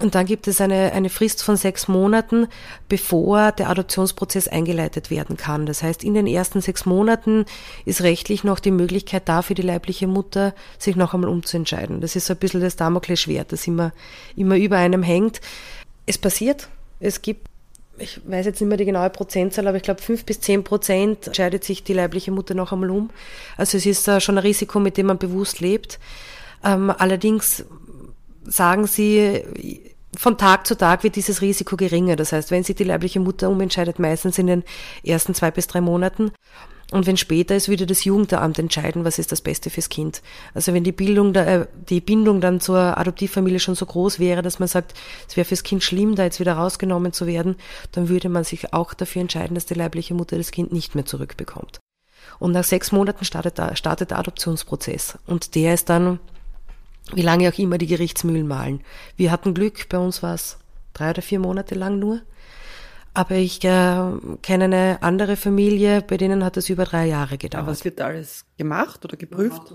[0.00, 2.48] Und dann gibt es eine, eine Frist von sechs Monaten,
[2.88, 5.66] bevor der Adoptionsprozess eingeleitet werden kann.
[5.66, 7.44] Das heißt, in den ersten sechs Monaten
[7.84, 12.00] ist rechtlich noch die Möglichkeit da für die leibliche Mutter, sich noch einmal umzuentscheiden.
[12.00, 13.92] Das ist so ein bisschen das Damoklesschwert, das immer,
[14.36, 15.42] immer über einem hängt.
[16.06, 16.68] Es passiert.
[16.98, 17.49] Es gibt
[18.00, 21.26] ich weiß jetzt nicht mehr die genaue Prozentzahl, aber ich glaube, fünf bis zehn Prozent
[21.26, 23.10] entscheidet sich die leibliche Mutter noch einmal um.
[23.56, 25.98] Also es ist schon ein Risiko, mit dem man bewusst lebt.
[26.64, 27.64] Ähm, allerdings
[28.44, 29.42] sagen sie,
[30.16, 32.16] von Tag zu Tag wird dieses Risiko geringer.
[32.16, 34.64] Das heißt, wenn sich die leibliche Mutter umentscheidet, meistens in den
[35.04, 36.32] ersten zwei bis drei Monaten.
[36.90, 40.22] Und wenn später ist, würde das Jugendamt entscheiden, was ist das Beste fürs Kind.
[40.54, 44.58] Also wenn die Bildung, äh, die Bindung dann zur Adoptivfamilie schon so groß wäre, dass
[44.58, 44.94] man sagt,
[45.28, 47.56] es wäre fürs Kind schlimm, da jetzt wieder rausgenommen zu werden,
[47.92, 51.06] dann würde man sich auch dafür entscheiden, dass die leibliche Mutter das Kind nicht mehr
[51.06, 51.78] zurückbekommt.
[52.40, 55.18] Und nach sechs Monaten startet, startet der Adoptionsprozess.
[55.26, 56.18] Und der ist dann
[57.12, 58.80] wie lange auch immer die Gerichtsmühlen malen.
[59.16, 60.58] Wir hatten Glück, bei uns war es
[60.92, 62.20] drei oder vier Monate lang nur.
[63.12, 67.62] Aber ich äh, kenne eine andere Familie, bei denen hat es über drei Jahre gedauert.
[67.62, 69.74] Aber was wird alles gemacht oder geprüft?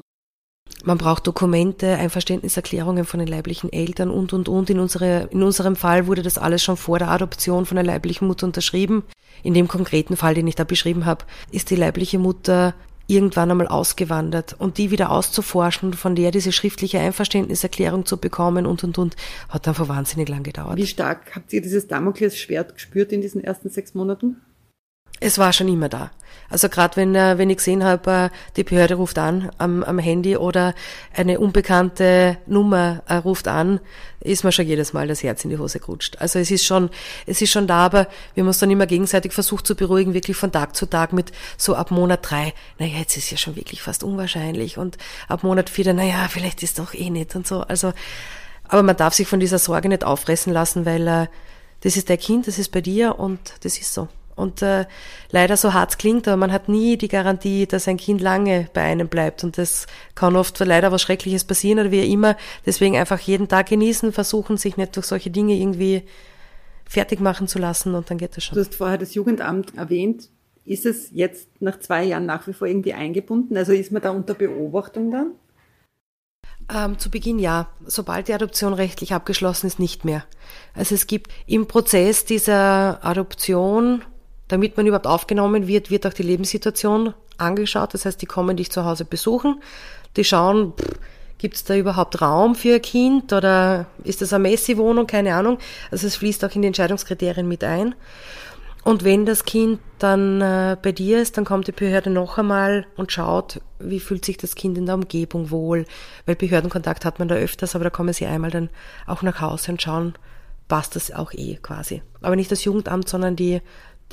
[0.83, 4.69] Man braucht Dokumente, Einverständniserklärungen von den leiblichen Eltern und, und, und.
[4.69, 8.27] In, unsere, in unserem Fall wurde das alles schon vor der Adoption von der leiblichen
[8.27, 9.03] Mutter unterschrieben.
[9.43, 12.73] In dem konkreten Fall, den ich da beschrieben habe, ist die leibliche Mutter
[13.07, 18.83] irgendwann einmal ausgewandert und die wieder auszuforschen, von der diese schriftliche Einverständniserklärung zu bekommen und
[18.83, 19.15] und und,
[19.49, 20.77] hat einfach wahnsinnig lang gedauert.
[20.77, 24.37] Wie stark habt ihr dieses Damoklesschwert gespürt in diesen ersten sechs Monaten?
[25.19, 26.11] Es war schon immer da.
[26.49, 29.97] Also gerade wenn, äh, wenn ich gesehen habe, äh, die Behörde ruft an am, am
[29.97, 30.75] Handy oder
[31.13, 33.79] eine unbekannte Nummer äh, ruft an,
[34.19, 36.17] ist mir schon jedes Mal das Herz in die Hose gerutscht.
[36.19, 36.89] Also es ist schon,
[37.25, 40.37] es ist schon da, aber wir haben uns dann immer gegenseitig versucht zu beruhigen, wirklich
[40.37, 43.81] von Tag zu Tag mit so ab Monat drei, naja, jetzt ist ja schon wirklich
[43.81, 44.97] fast unwahrscheinlich und
[45.27, 47.61] ab Monat vier, naja, vielleicht ist doch eh nicht und so.
[47.61, 47.93] Also,
[48.67, 51.27] aber man darf sich von dieser Sorge nicht auffressen lassen, weil äh,
[51.81, 54.07] das ist dein Kind, das ist bei dir und das ist so.
[54.35, 54.85] Und äh,
[55.31, 58.81] leider so hart klingt, aber man hat nie die Garantie, dass ein Kind lange bei
[58.81, 59.43] einem bleibt.
[59.43, 62.35] Und das kann oft leider was Schreckliches passieren oder wie immer.
[62.65, 66.03] Deswegen einfach jeden Tag genießen, versuchen, sich nicht durch solche Dinge irgendwie
[66.87, 68.55] fertig machen zu lassen und dann geht es schon.
[68.55, 70.29] Du hast vorher das Jugendamt erwähnt.
[70.65, 73.55] Ist es jetzt nach zwei Jahren nach wie vor irgendwie eingebunden?
[73.55, 75.31] Also ist man da unter Beobachtung dann?
[76.73, 77.67] Ähm, zu Beginn ja.
[77.85, 80.23] Sobald die Adoption rechtlich abgeschlossen ist, nicht mehr.
[80.73, 84.03] Also es gibt im Prozess dieser Adoption
[84.47, 87.93] damit man überhaupt aufgenommen wird, wird auch die Lebenssituation angeschaut.
[87.93, 89.61] Das heißt, die kommen dich zu Hause besuchen,
[90.17, 90.73] die schauen,
[91.37, 95.57] gibt es da überhaupt Raum für ein Kind oder ist das eine Messi-Wohnung, keine Ahnung.
[95.91, 97.95] Also es fließt auch in die Entscheidungskriterien mit ein.
[98.83, 102.85] Und wenn das Kind dann äh, bei dir ist, dann kommt die Behörde noch einmal
[102.95, 105.85] und schaut, wie fühlt sich das Kind in der Umgebung wohl.
[106.27, 108.69] Weil Behördenkontakt hat man da öfters, aber da kommen sie einmal dann
[109.07, 110.13] auch nach Hause und schauen,
[110.67, 112.03] passt das auch eh quasi.
[112.21, 113.61] Aber nicht das Jugendamt, sondern die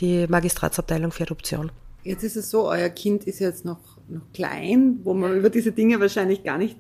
[0.01, 1.71] die Magistratsabteilung für Adoption.
[2.05, 3.79] Jetzt ist es so, euer Kind ist jetzt noch,
[4.09, 6.77] noch klein, wo man über diese Dinge wahrscheinlich gar nicht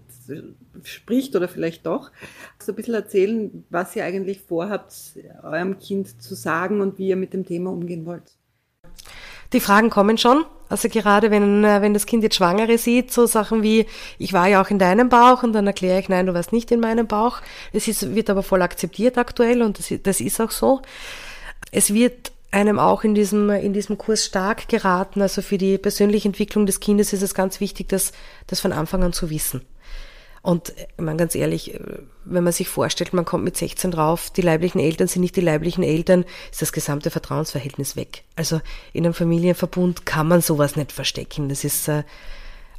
[0.82, 2.10] spricht oder vielleicht doch.
[2.58, 4.94] So ein bisschen erzählen, was ihr eigentlich vorhabt,
[5.42, 8.36] eurem Kind zu sagen und wie ihr mit dem Thema umgehen wollt.
[9.52, 10.44] Die Fragen kommen schon.
[10.68, 13.86] Also gerade wenn, äh, wenn das Kind jetzt Schwangere sieht, so Sachen wie,
[14.18, 16.70] ich war ja auch in deinem Bauch und dann erkläre ich, nein, du warst nicht
[16.70, 17.42] in meinem Bauch.
[17.74, 20.80] Das ist, wird aber voll akzeptiert aktuell und das, das ist auch so.
[21.70, 25.22] Es wird einem auch in diesem, in diesem Kurs stark geraten.
[25.22, 28.12] Also für die persönliche Entwicklung des Kindes ist es ganz wichtig, das,
[28.46, 29.62] das von Anfang an zu wissen.
[30.42, 31.78] Und ich meine, ganz ehrlich,
[32.24, 35.40] wenn man sich vorstellt, man kommt mit 16 drauf, die leiblichen Eltern sind nicht die
[35.40, 38.24] leiblichen Eltern, ist das gesamte Vertrauensverhältnis weg.
[38.34, 38.60] Also
[38.92, 41.48] in einem Familienverbund kann man sowas nicht verstecken.
[41.48, 42.02] Das ist, äh,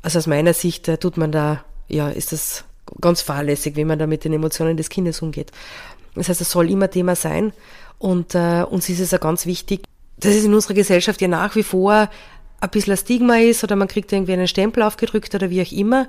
[0.02, 2.66] also aus meiner Sicht äh, tut man da, ja, ist das
[3.00, 5.52] ganz fahrlässig, wie man da mit den Emotionen des Kindes umgeht.
[6.16, 7.54] Das heißt, es soll immer Thema sein.
[7.98, 9.84] Und äh, uns ist es ja ganz wichtig,
[10.18, 12.10] dass es in unserer Gesellschaft ja nach wie vor
[12.60, 15.72] ein bisschen ein Stigma ist oder man kriegt irgendwie einen Stempel aufgedrückt oder wie auch
[15.72, 16.08] immer.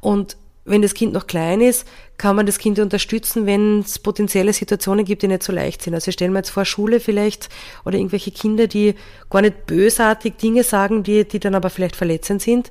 [0.00, 1.86] Und wenn das Kind noch klein ist,
[2.18, 5.94] kann man das Kind unterstützen, wenn es potenzielle Situationen gibt, die nicht so leicht sind.
[5.94, 7.48] Also stellen wir jetzt vor Schule vielleicht
[7.84, 8.94] oder irgendwelche Kinder, die
[9.30, 12.70] gar nicht bösartig Dinge sagen, die, die dann aber vielleicht verletzend sind.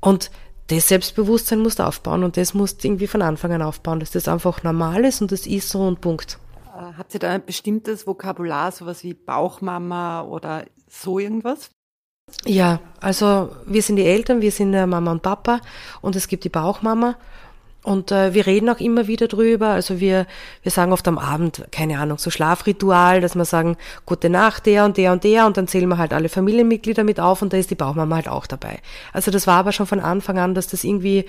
[0.00, 0.30] Und
[0.68, 4.10] das Selbstbewusstsein musst du aufbauen und das musst du irgendwie von Anfang an aufbauen, dass
[4.10, 6.38] das einfach normal ist und das ist so und Punkt.
[6.74, 11.70] Äh, habt ihr da ein bestimmtes Vokabular, sowas wie Bauchmama oder so irgendwas?
[12.46, 15.60] Ja, also wir sind die Eltern, wir sind Mama und Papa
[16.00, 17.16] und es gibt die Bauchmama.
[17.82, 19.68] Und äh, wir reden auch immer wieder drüber.
[19.68, 20.26] Also wir,
[20.62, 24.86] wir sagen oft am Abend, keine Ahnung, so Schlafritual, dass wir sagen, gute Nacht, der
[24.86, 27.58] und der und der und dann zählen wir halt alle Familienmitglieder mit auf und da
[27.58, 28.80] ist die Bauchmama halt auch dabei.
[29.12, 31.26] Also das war aber schon von Anfang an, dass das irgendwie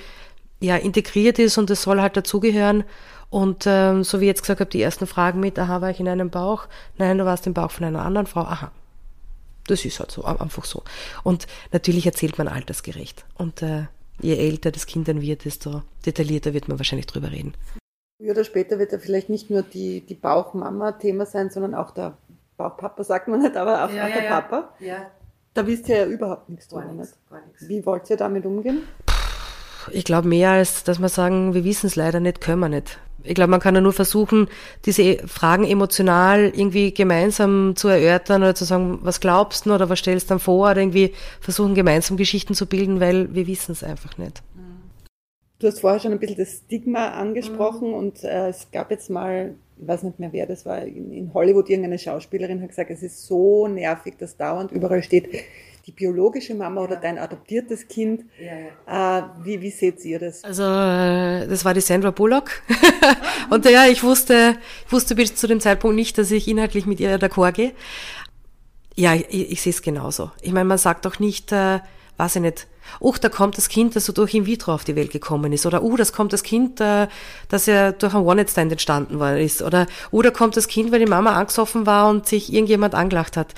[0.62, 2.86] ja integriert ist und das soll halt dazugehören.
[3.30, 6.00] Und ähm, so wie ich jetzt gesagt habe, die ersten Fragen mit, aha, war ich
[6.00, 6.68] in einem Bauch?
[6.98, 8.42] Nein, du warst im Bauch von einer anderen Frau.
[8.42, 8.72] Aha.
[9.68, 10.84] Das ist halt so, einfach so.
[11.24, 13.26] Und natürlich erzählt man altersgerecht.
[13.36, 13.86] Und äh,
[14.22, 17.54] je älter das Kind dann wird, desto detaillierter wird man wahrscheinlich drüber reden.
[18.18, 21.92] Früher oder später wird ja vielleicht nicht nur die, die Bauchmama Thema sein, sondern auch
[21.92, 22.18] der
[22.58, 24.42] Bauchpapa, sagt man nicht, aber auch, ja, auch ja, der ja.
[24.42, 24.74] Papa.
[24.80, 25.12] Ja.
[25.54, 26.92] Da wisst ihr ja überhaupt nichts drüber.
[26.92, 27.14] Nicht.
[27.62, 28.84] Wie wollt ihr damit umgehen?
[29.92, 33.00] Ich glaube mehr als, dass wir sagen, wir wissen es leider nicht, können wir nicht.
[33.26, 34.48] Ich glaube, man kann ja nur versuchen,
[34.86, 40.00] diese Fragen emotional irgendwie gemeinsam zu erörtern oder zu sagen, was glaubst du oder was
[40.00, 43.84] stellst du dann vor oder irgendwie versuchen, gemeinsam Geschichten zu bilden, weil wir wissen es
[43.84, 44.42] einfach nicht.
[45.60, 47.96] Du hast vorher schon ein bisschen das Stigma angesprochen mhm.
[47.96, 51.70] und äh, es gab jetzt mal ich weiß nicht mehr wer das war, in Hollywood
[51.70, 55.28] irgendeine Schauspielerin hat gesagt, es ist so nervig, dass dauernd überall steht,
[55.86, 58.26] die biologische Mama oder dein adoptiertes Kind.
[58.40, 60.44] Ja, Äh, wie, wie seht ihr das?
[60.44, 62.50] Also äh, das war die Sandra Bullock.
[63.50, 67.00] und ja, ich wusste, ich wusste bis zu dem Zeitpunkt nicht, dass ich inhaltlich mit
[67.00, 67.74] ihr d'accord gehe.
[68.96, 70.32] Ja, ich, ich sehe es genauso.
[70.42, 71.80] Ich meine, man sagt doch nicht, äh,
[72.18, 72.68] weiß ich nicht,
[73.00, 75.66] uch, da kommt das Kind, das so durch in vitro auf die Welt gekommen ist.
[75.66, 77.08] Oder, uh, das kommt das Kind, äh,
[77.50, 79.62] das ja durch ein One-Night-Stand entstanden war, ist.
[79.62, 83.38] Oder, uh, da kommt das Kind, weil die Mama angesoffen war und sich irgendjemand angelacht
[83.38, 83.54] hat.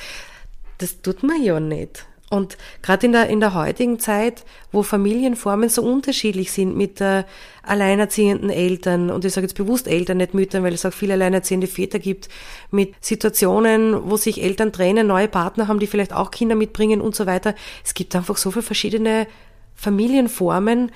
[0.80, 2.06] Das tut man ja nicht.
[2.30, 7.24] Und gerade in der, in der heutigen Zeit, wo Familienformen so unterschiedlich sind mit äh,
[7.64, 11.68] alleinerziehenden Eltern, und ich sage jetzt bewusst Eltern, nicht Müttern, weil es auch viele alleinerziehende
[11.68, 12.28] Väter gibt,
[12.70, 17.16] mit Situationen, wo sich Eltern trennen, neue Partner haben, die vielleicht auch Kinder mitbringen und
[17.16, 17.56] so weiter.
[17.86, 19.28] Es gibt einfach so viele verschiedene
[19.76, 20.92] Familienformen,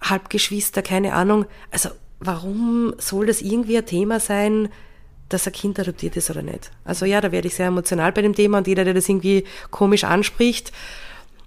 [0.00, 1.46] Halbgeschwister, keine Ahnung.
[1.70, 4.68] Also warum soll das irgendwie ein Thema sein,
[5.28, 6.70] dass ein Kind adoptiert ist oder nicht.
[6.84, 9.44] Also ja, da werde ich sehr emotional bei dem Thema und jeder, der das irgendwie
[9.70, 10.72] komisch anspricht,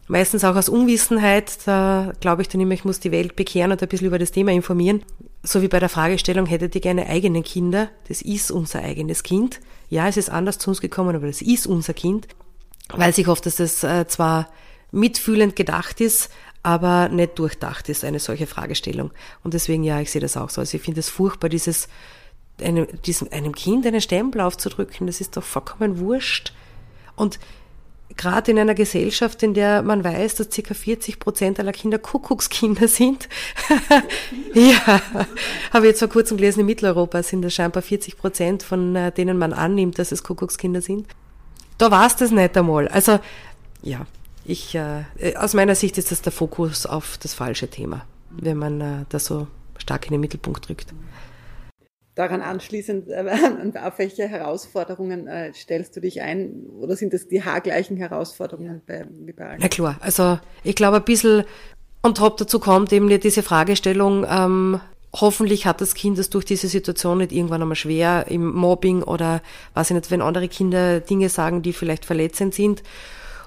[0.08, 3.82] meistens auch aus Unwissenheit, da glaube ich dann immer, ich muss die Welt bekehren und
[3.82, 5.04] ein bisschen über das Thema informieren.
[5.44, 7.90] So wie bei der Fragestellung, hättet ihr gerne eigene Kinder?
[8.08, 9.62] Das ist unser eigenes Kind.
[9.90, 12.28] Ja, es ist anders zu uns gekommen, aber das ist unser Kind.
[12.90, 14.50] Weiß ich oft, dass das äh, zwar
[14.92, 16.30] mitfühlend gedacht ist,
[16.64, 19.12] aber nicht durchdacht ist, eine solche Fragestellung.
[19.44, 20.60] Und deswegen, ja, ich sehe das auch so.
[20.60, 21.88] Also ich finde es furchtbar, dieses
[22.62, 26.53] einem, diesem, einem Kind einen Stempel aufzudrücken, das ist doch vollkommen wurscht.
[27.16, 27.39] Und
[28.16, 30.74] gerade in einer Gesellschaft, in der man weiß, dass ca.
[30.74, 33.30] 40 Prozent aller Kinder Kuckuckskinder sind.
[34.53, 35.01] ja,
[35.72, 39.12] habe ich jetzt vor kurzem gelesen, in Mitteleuropa sind das scheinbar 40 Prozent, von äh,
[39.12, 41.07] denen man annimmt, dass es Kuckuckskinder sind.
[41.78, 42.88] Da war es das nicht einmal.
[42.89, 43.20] Also,
[43.82, 44.05] ja,
[44.43, 45.03] ich, äh,
[45.38, 49.26] aus meiner Sicht ist das der Fokus auf das falsche Thema, wenn man äh, das
[49.26, 49.47] so
[49.78, 50.93] stark in den Mittelpunkt drückt
[52.20, 56.65] daran anschließend, äh, auf welche Herausforderungen äh, stellst du dich ein?
[56.80, 59.59] Oder sind das die haargleichen Herausforderungen bei, wie bei allen?
[59.61, 61.45] Na klar, also ich glaube ein bisschen
[62.03, 64.82] on top dazu kommt eben diese Fragestellung, ähm,
[65.13, 69.41] hoffentlich hat das Kind es durch diese Situation nicht irgendwann einmal schwer im Mobbing oder
[69.74, 72.84] weiß ich nicht, wenn andere Kinder Dinge sagen, die vielleicht verletzend sind.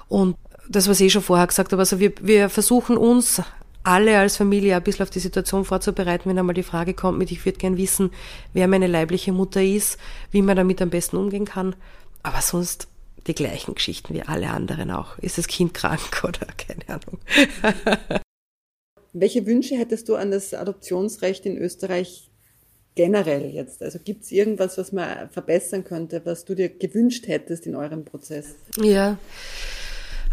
[0.09, 0.35] Und
[0.67, 3.41] das, was ich schon vorher gesagt habe, also wir, wir versuchen uns
[3.83, 7.31] alle als Familie ein bisschen auf die Situation vorzubereiten, wenn einmal die Frage kommt mit,
[7.31, 8.11] ich würde gern wissen,
[8.53, 9.97] wer meine leibliche Mutter ist,
[10.31, 11.75] wie man damit am besten umgehen kann.
[12.23, 12.87] Aber sonst
[13.27, 15.17] die gleichen Geschichten wie alle anderen auch.
[15.19, 17.19] Ist das Kind krank oder keine Ahnung.
[19.13, 22.29] Welche Wünsche hättest du an das Adoptionsrecht in Österreich
[22.95, 23.83] generell jetzt?
[23.83, 28.05] Also gibt es irgendwas, was man verbessern könnte, was du dir gewünscht hättest in eurem
[28.05, 28.55] Prozess?
[28.81, 29.17] Ja,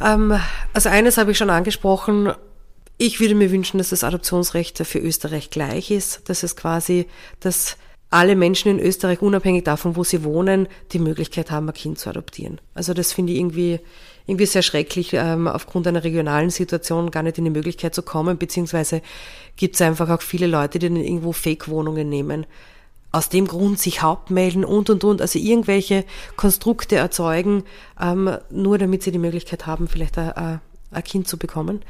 [0.01, 0.39] ähm,
[0.73, 2.33] also eines habe ich schon angesprochen,
[3.01, 7.07] ich würde mir wünschen, dass das Adoptionsrecht für Österreich gleich ist, dass es quasi,
[7.41, 7.79] dass
[8.11, 12.11] alle Menschen in Österreich, unabhängig davon, wo sie wohnen, die Möglichkeit haben, ein Kind zu
[12.11, 12.61] adoptieren.
[12.75, 13.81] Also das finde ich irgendwie,
[14.27, 18.37] irgendwie sehr schrecklich, ähm, aufgrund einer regionalen Situation gar nicht in die Möglichkeit zu kommen,
[18.37, 19.01] beziehungsweise
[19.57, 22.45] gibt es einfach auch viele Leute, die dann irgendwo Fake-Wohnungen nehmen.
[23.13, 26.05] Aus dem Grund sich Hauptmelden und und und, also irgendwelche
[26.37, 27.65] Konstrukte erzeugen,
[27.99, 31.81] ähm, nur damit sie die Möglichkeit haben, vielleicht ein, ein Kind zu bekommen.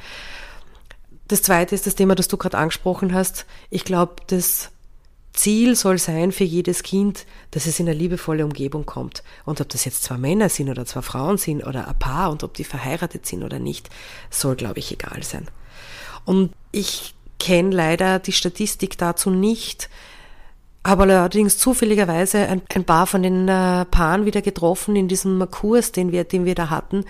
[1.30, 3.46] Das zweite ist das Thema, das du gerade angesprochen hast.
[3.70, 4.72] Ich glaube, das
[5.32, 9.22] Ziel soll sein für jedes Kind, dass es in eine liebevolle Umgebung kommt.
[9.44, 12.42] Und ob das jetzt zwei Männer sind oder zwei Frauen sind oder ein Paar und
[12.42, 13.90] ob die verheiratet sind oder nicht,
[14.28, 15.46] soll, glaube ich, egal sein.
[16.24, 19.88] Und ich kenne leider die Statistik dazu nicht,
[20.84, 25.92] habe allerdings zufälligerweise ein, ein paar von den äh, Paaren wieder getroffen in diesem Kurs,
[25.92, 27.04] den wir, den wir da hatten,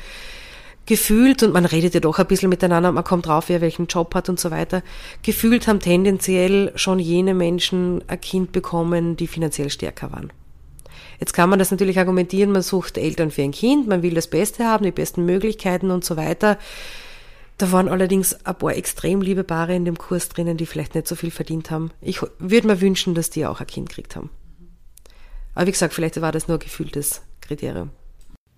[0.91, 4.13] gefühlt, und man redet ja doch ein bisschen miteinander, man kommt drauf, wer welchen Job
[4.13, 4.83] hat und so weiter,
[5.23, 10.33] gefühlt haben tendenziell schon jene Menschen ein Kind bekommen, die finanziell stärker waren.
[11.21, 14.27] Jetzt kann man das natürlich argumentieren, man sucht Eltern für ein Kind, man will das
[14.27, 16.59] Beste haben, die besten Möglichkeiten und so weiter.
[17.57, 21.07] Da waren allerdings ein paar extrem liebe Paare in dem Kurs drinnen, die vielleicht nicht
[21.07, 21.93] so viel verdient haben.
[22.01, 24.31] Ich würde mir wünschen, dass die auch ein Kind gekriegt haben.
[25.55, 27.91] Aber wie gesagt, vielleicht war das nur gefühltes Kriterium.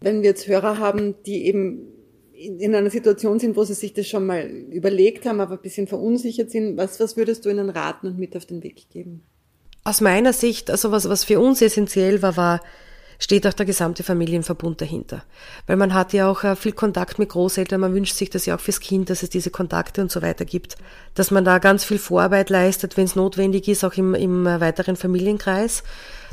[0.01, 1.89] Wenn wir jetzt Hörer haben, die eben
[2.35, 5.87] in einer Situation sind, wo sie sich das schon mal überlegt haben, aber ein bisschen
[5.87, 9.23] verunsichert sind, was, was würdest du ihnen raten und mit auf den Weg geben?
[9.85, 12.61] Aus meiner Sicht, also was, was für uns essentiell war, war,
[13.19, 15.25] steht auch der gesamte Familienverbund dahinter.
[15.67, 18.57] Weil man hat ja auch äh, viel Kontakt mit Großeltern, man wünscht sich das ja
[18.57, 20.77] auch fürs Kind, dass es diese Kontakte und so weiter gibt.
[21.15, 24.61] Dass man da ganz viel Vorarbeit leistet, wenn es notwendig ist, auch im, im äh,
[24.61, 25.85] weiteren Familienkreis.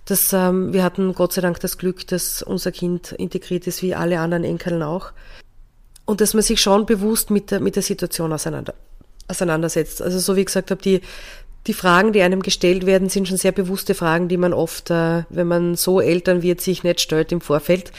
[0.05, 3.93] Das, ähm, wir hatten Gott sei Dank das Glück, dass unser Kind integriert ist, wie
[3.93, 5.11] alle anderen Enkeln auch
[6.09, 8.73] und dass man sich schon bewusst mit der, mit der Situation auseinander,
[9.27, 10.01] auseinandersetzt.
[10.01, 11.01] Also so wie ich gesagt habe, die,
[11.67, 15.25] die Fragen, die einem gestellt werden, sind schon sehr bewusste Fragen, die man oft, äh,
[15.29, 17.91] wenn man so Eltern wird, sich nicht stellt im Vorfeld.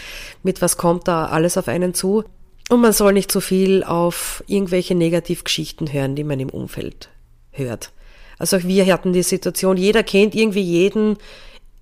[0.42, 2.24] Mit was kommt da alles auf einen zu?
[2.68, 7.10] Und man soll nicht so viel auf irgendwelche Negativgeschichten hören, die man im Umfeld
[7.52, 7.92] hört.
[8.40, 11.16] Also auch wir hatten die Situation, jeder kennt irgendwie jeden,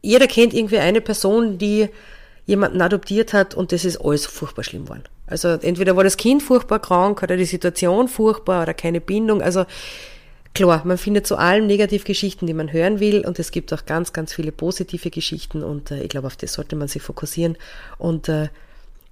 [0.03, 1.89] jeder kennt irgendwie eine Person, die
[2.45, 5.05] jemanden adoptiert hat und das ist alles furchtbar schlimm geworden.
[5.29, 9.43] Also entweder war das Kind furchtbar krank oder die Situation furchtbar oder keine Bindung.
[9.43, 9.64] Also
[10.55, 14.12] Klar, man findet zu allem Negativgeschichten, die man hören will und es gibt auch ganz,
[14.12, 17.57] ganz viele positive Geschichten und äh, ich glaube, auf das sollte man sich fokussieren
[17.97, 18.49] und äh,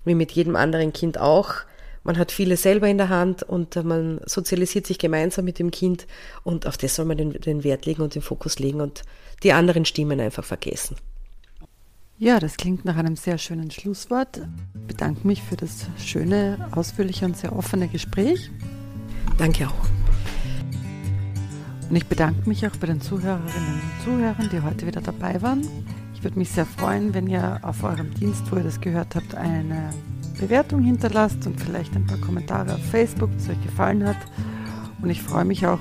[0.04, 1.54] wie mit jedem anderen Kind auch.
[2.02, 5.70] Man hat viele selber in der Hand und äh, man sozialisiert sich gemeinsam mit dem
[5.70, 6.08] Kind
[6.42, 9.02] und auf das soll man den, den Wert legen und den Fokus legen und
[9.44, 10.96] die anderen Stimmen einfach vergessen.
[12.18, 14.40] Ja, das klingt nach einem sehr schönen Schlusswort.
[14.74, 18.50] Ich bedanke mich für das schöne, ausführliche und sehr offene Gespräch.
[19.36, 19.86] Danke auch.
[21.90, 25.68] Und ich bedanke mich auch bei den Zuhörerinnen und Zuhörern, die heute wieder dabei waren.
[26.14, 29.34] Ich würde mich sehr freuen, wenn ihr auf eurem Dienst, wo ihr das gehört habt,
[29.34, 29.90] eine
[30.40, 34.16] Bewertung hinterlasst und vielleicht ein paar Kommentare auf Facebook, es euch gefallen hat.
[35.02, 35.80] Und ich freue mich auch,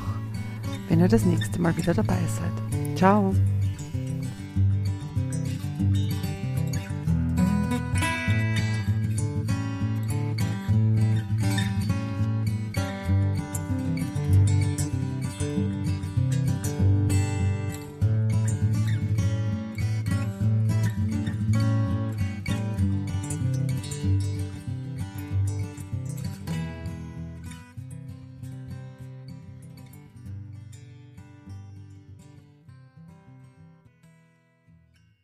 [0.89, 2.97] wenn ihr das nächste Mal wieder dabei seid.
[2.97, 3.33] Ciao!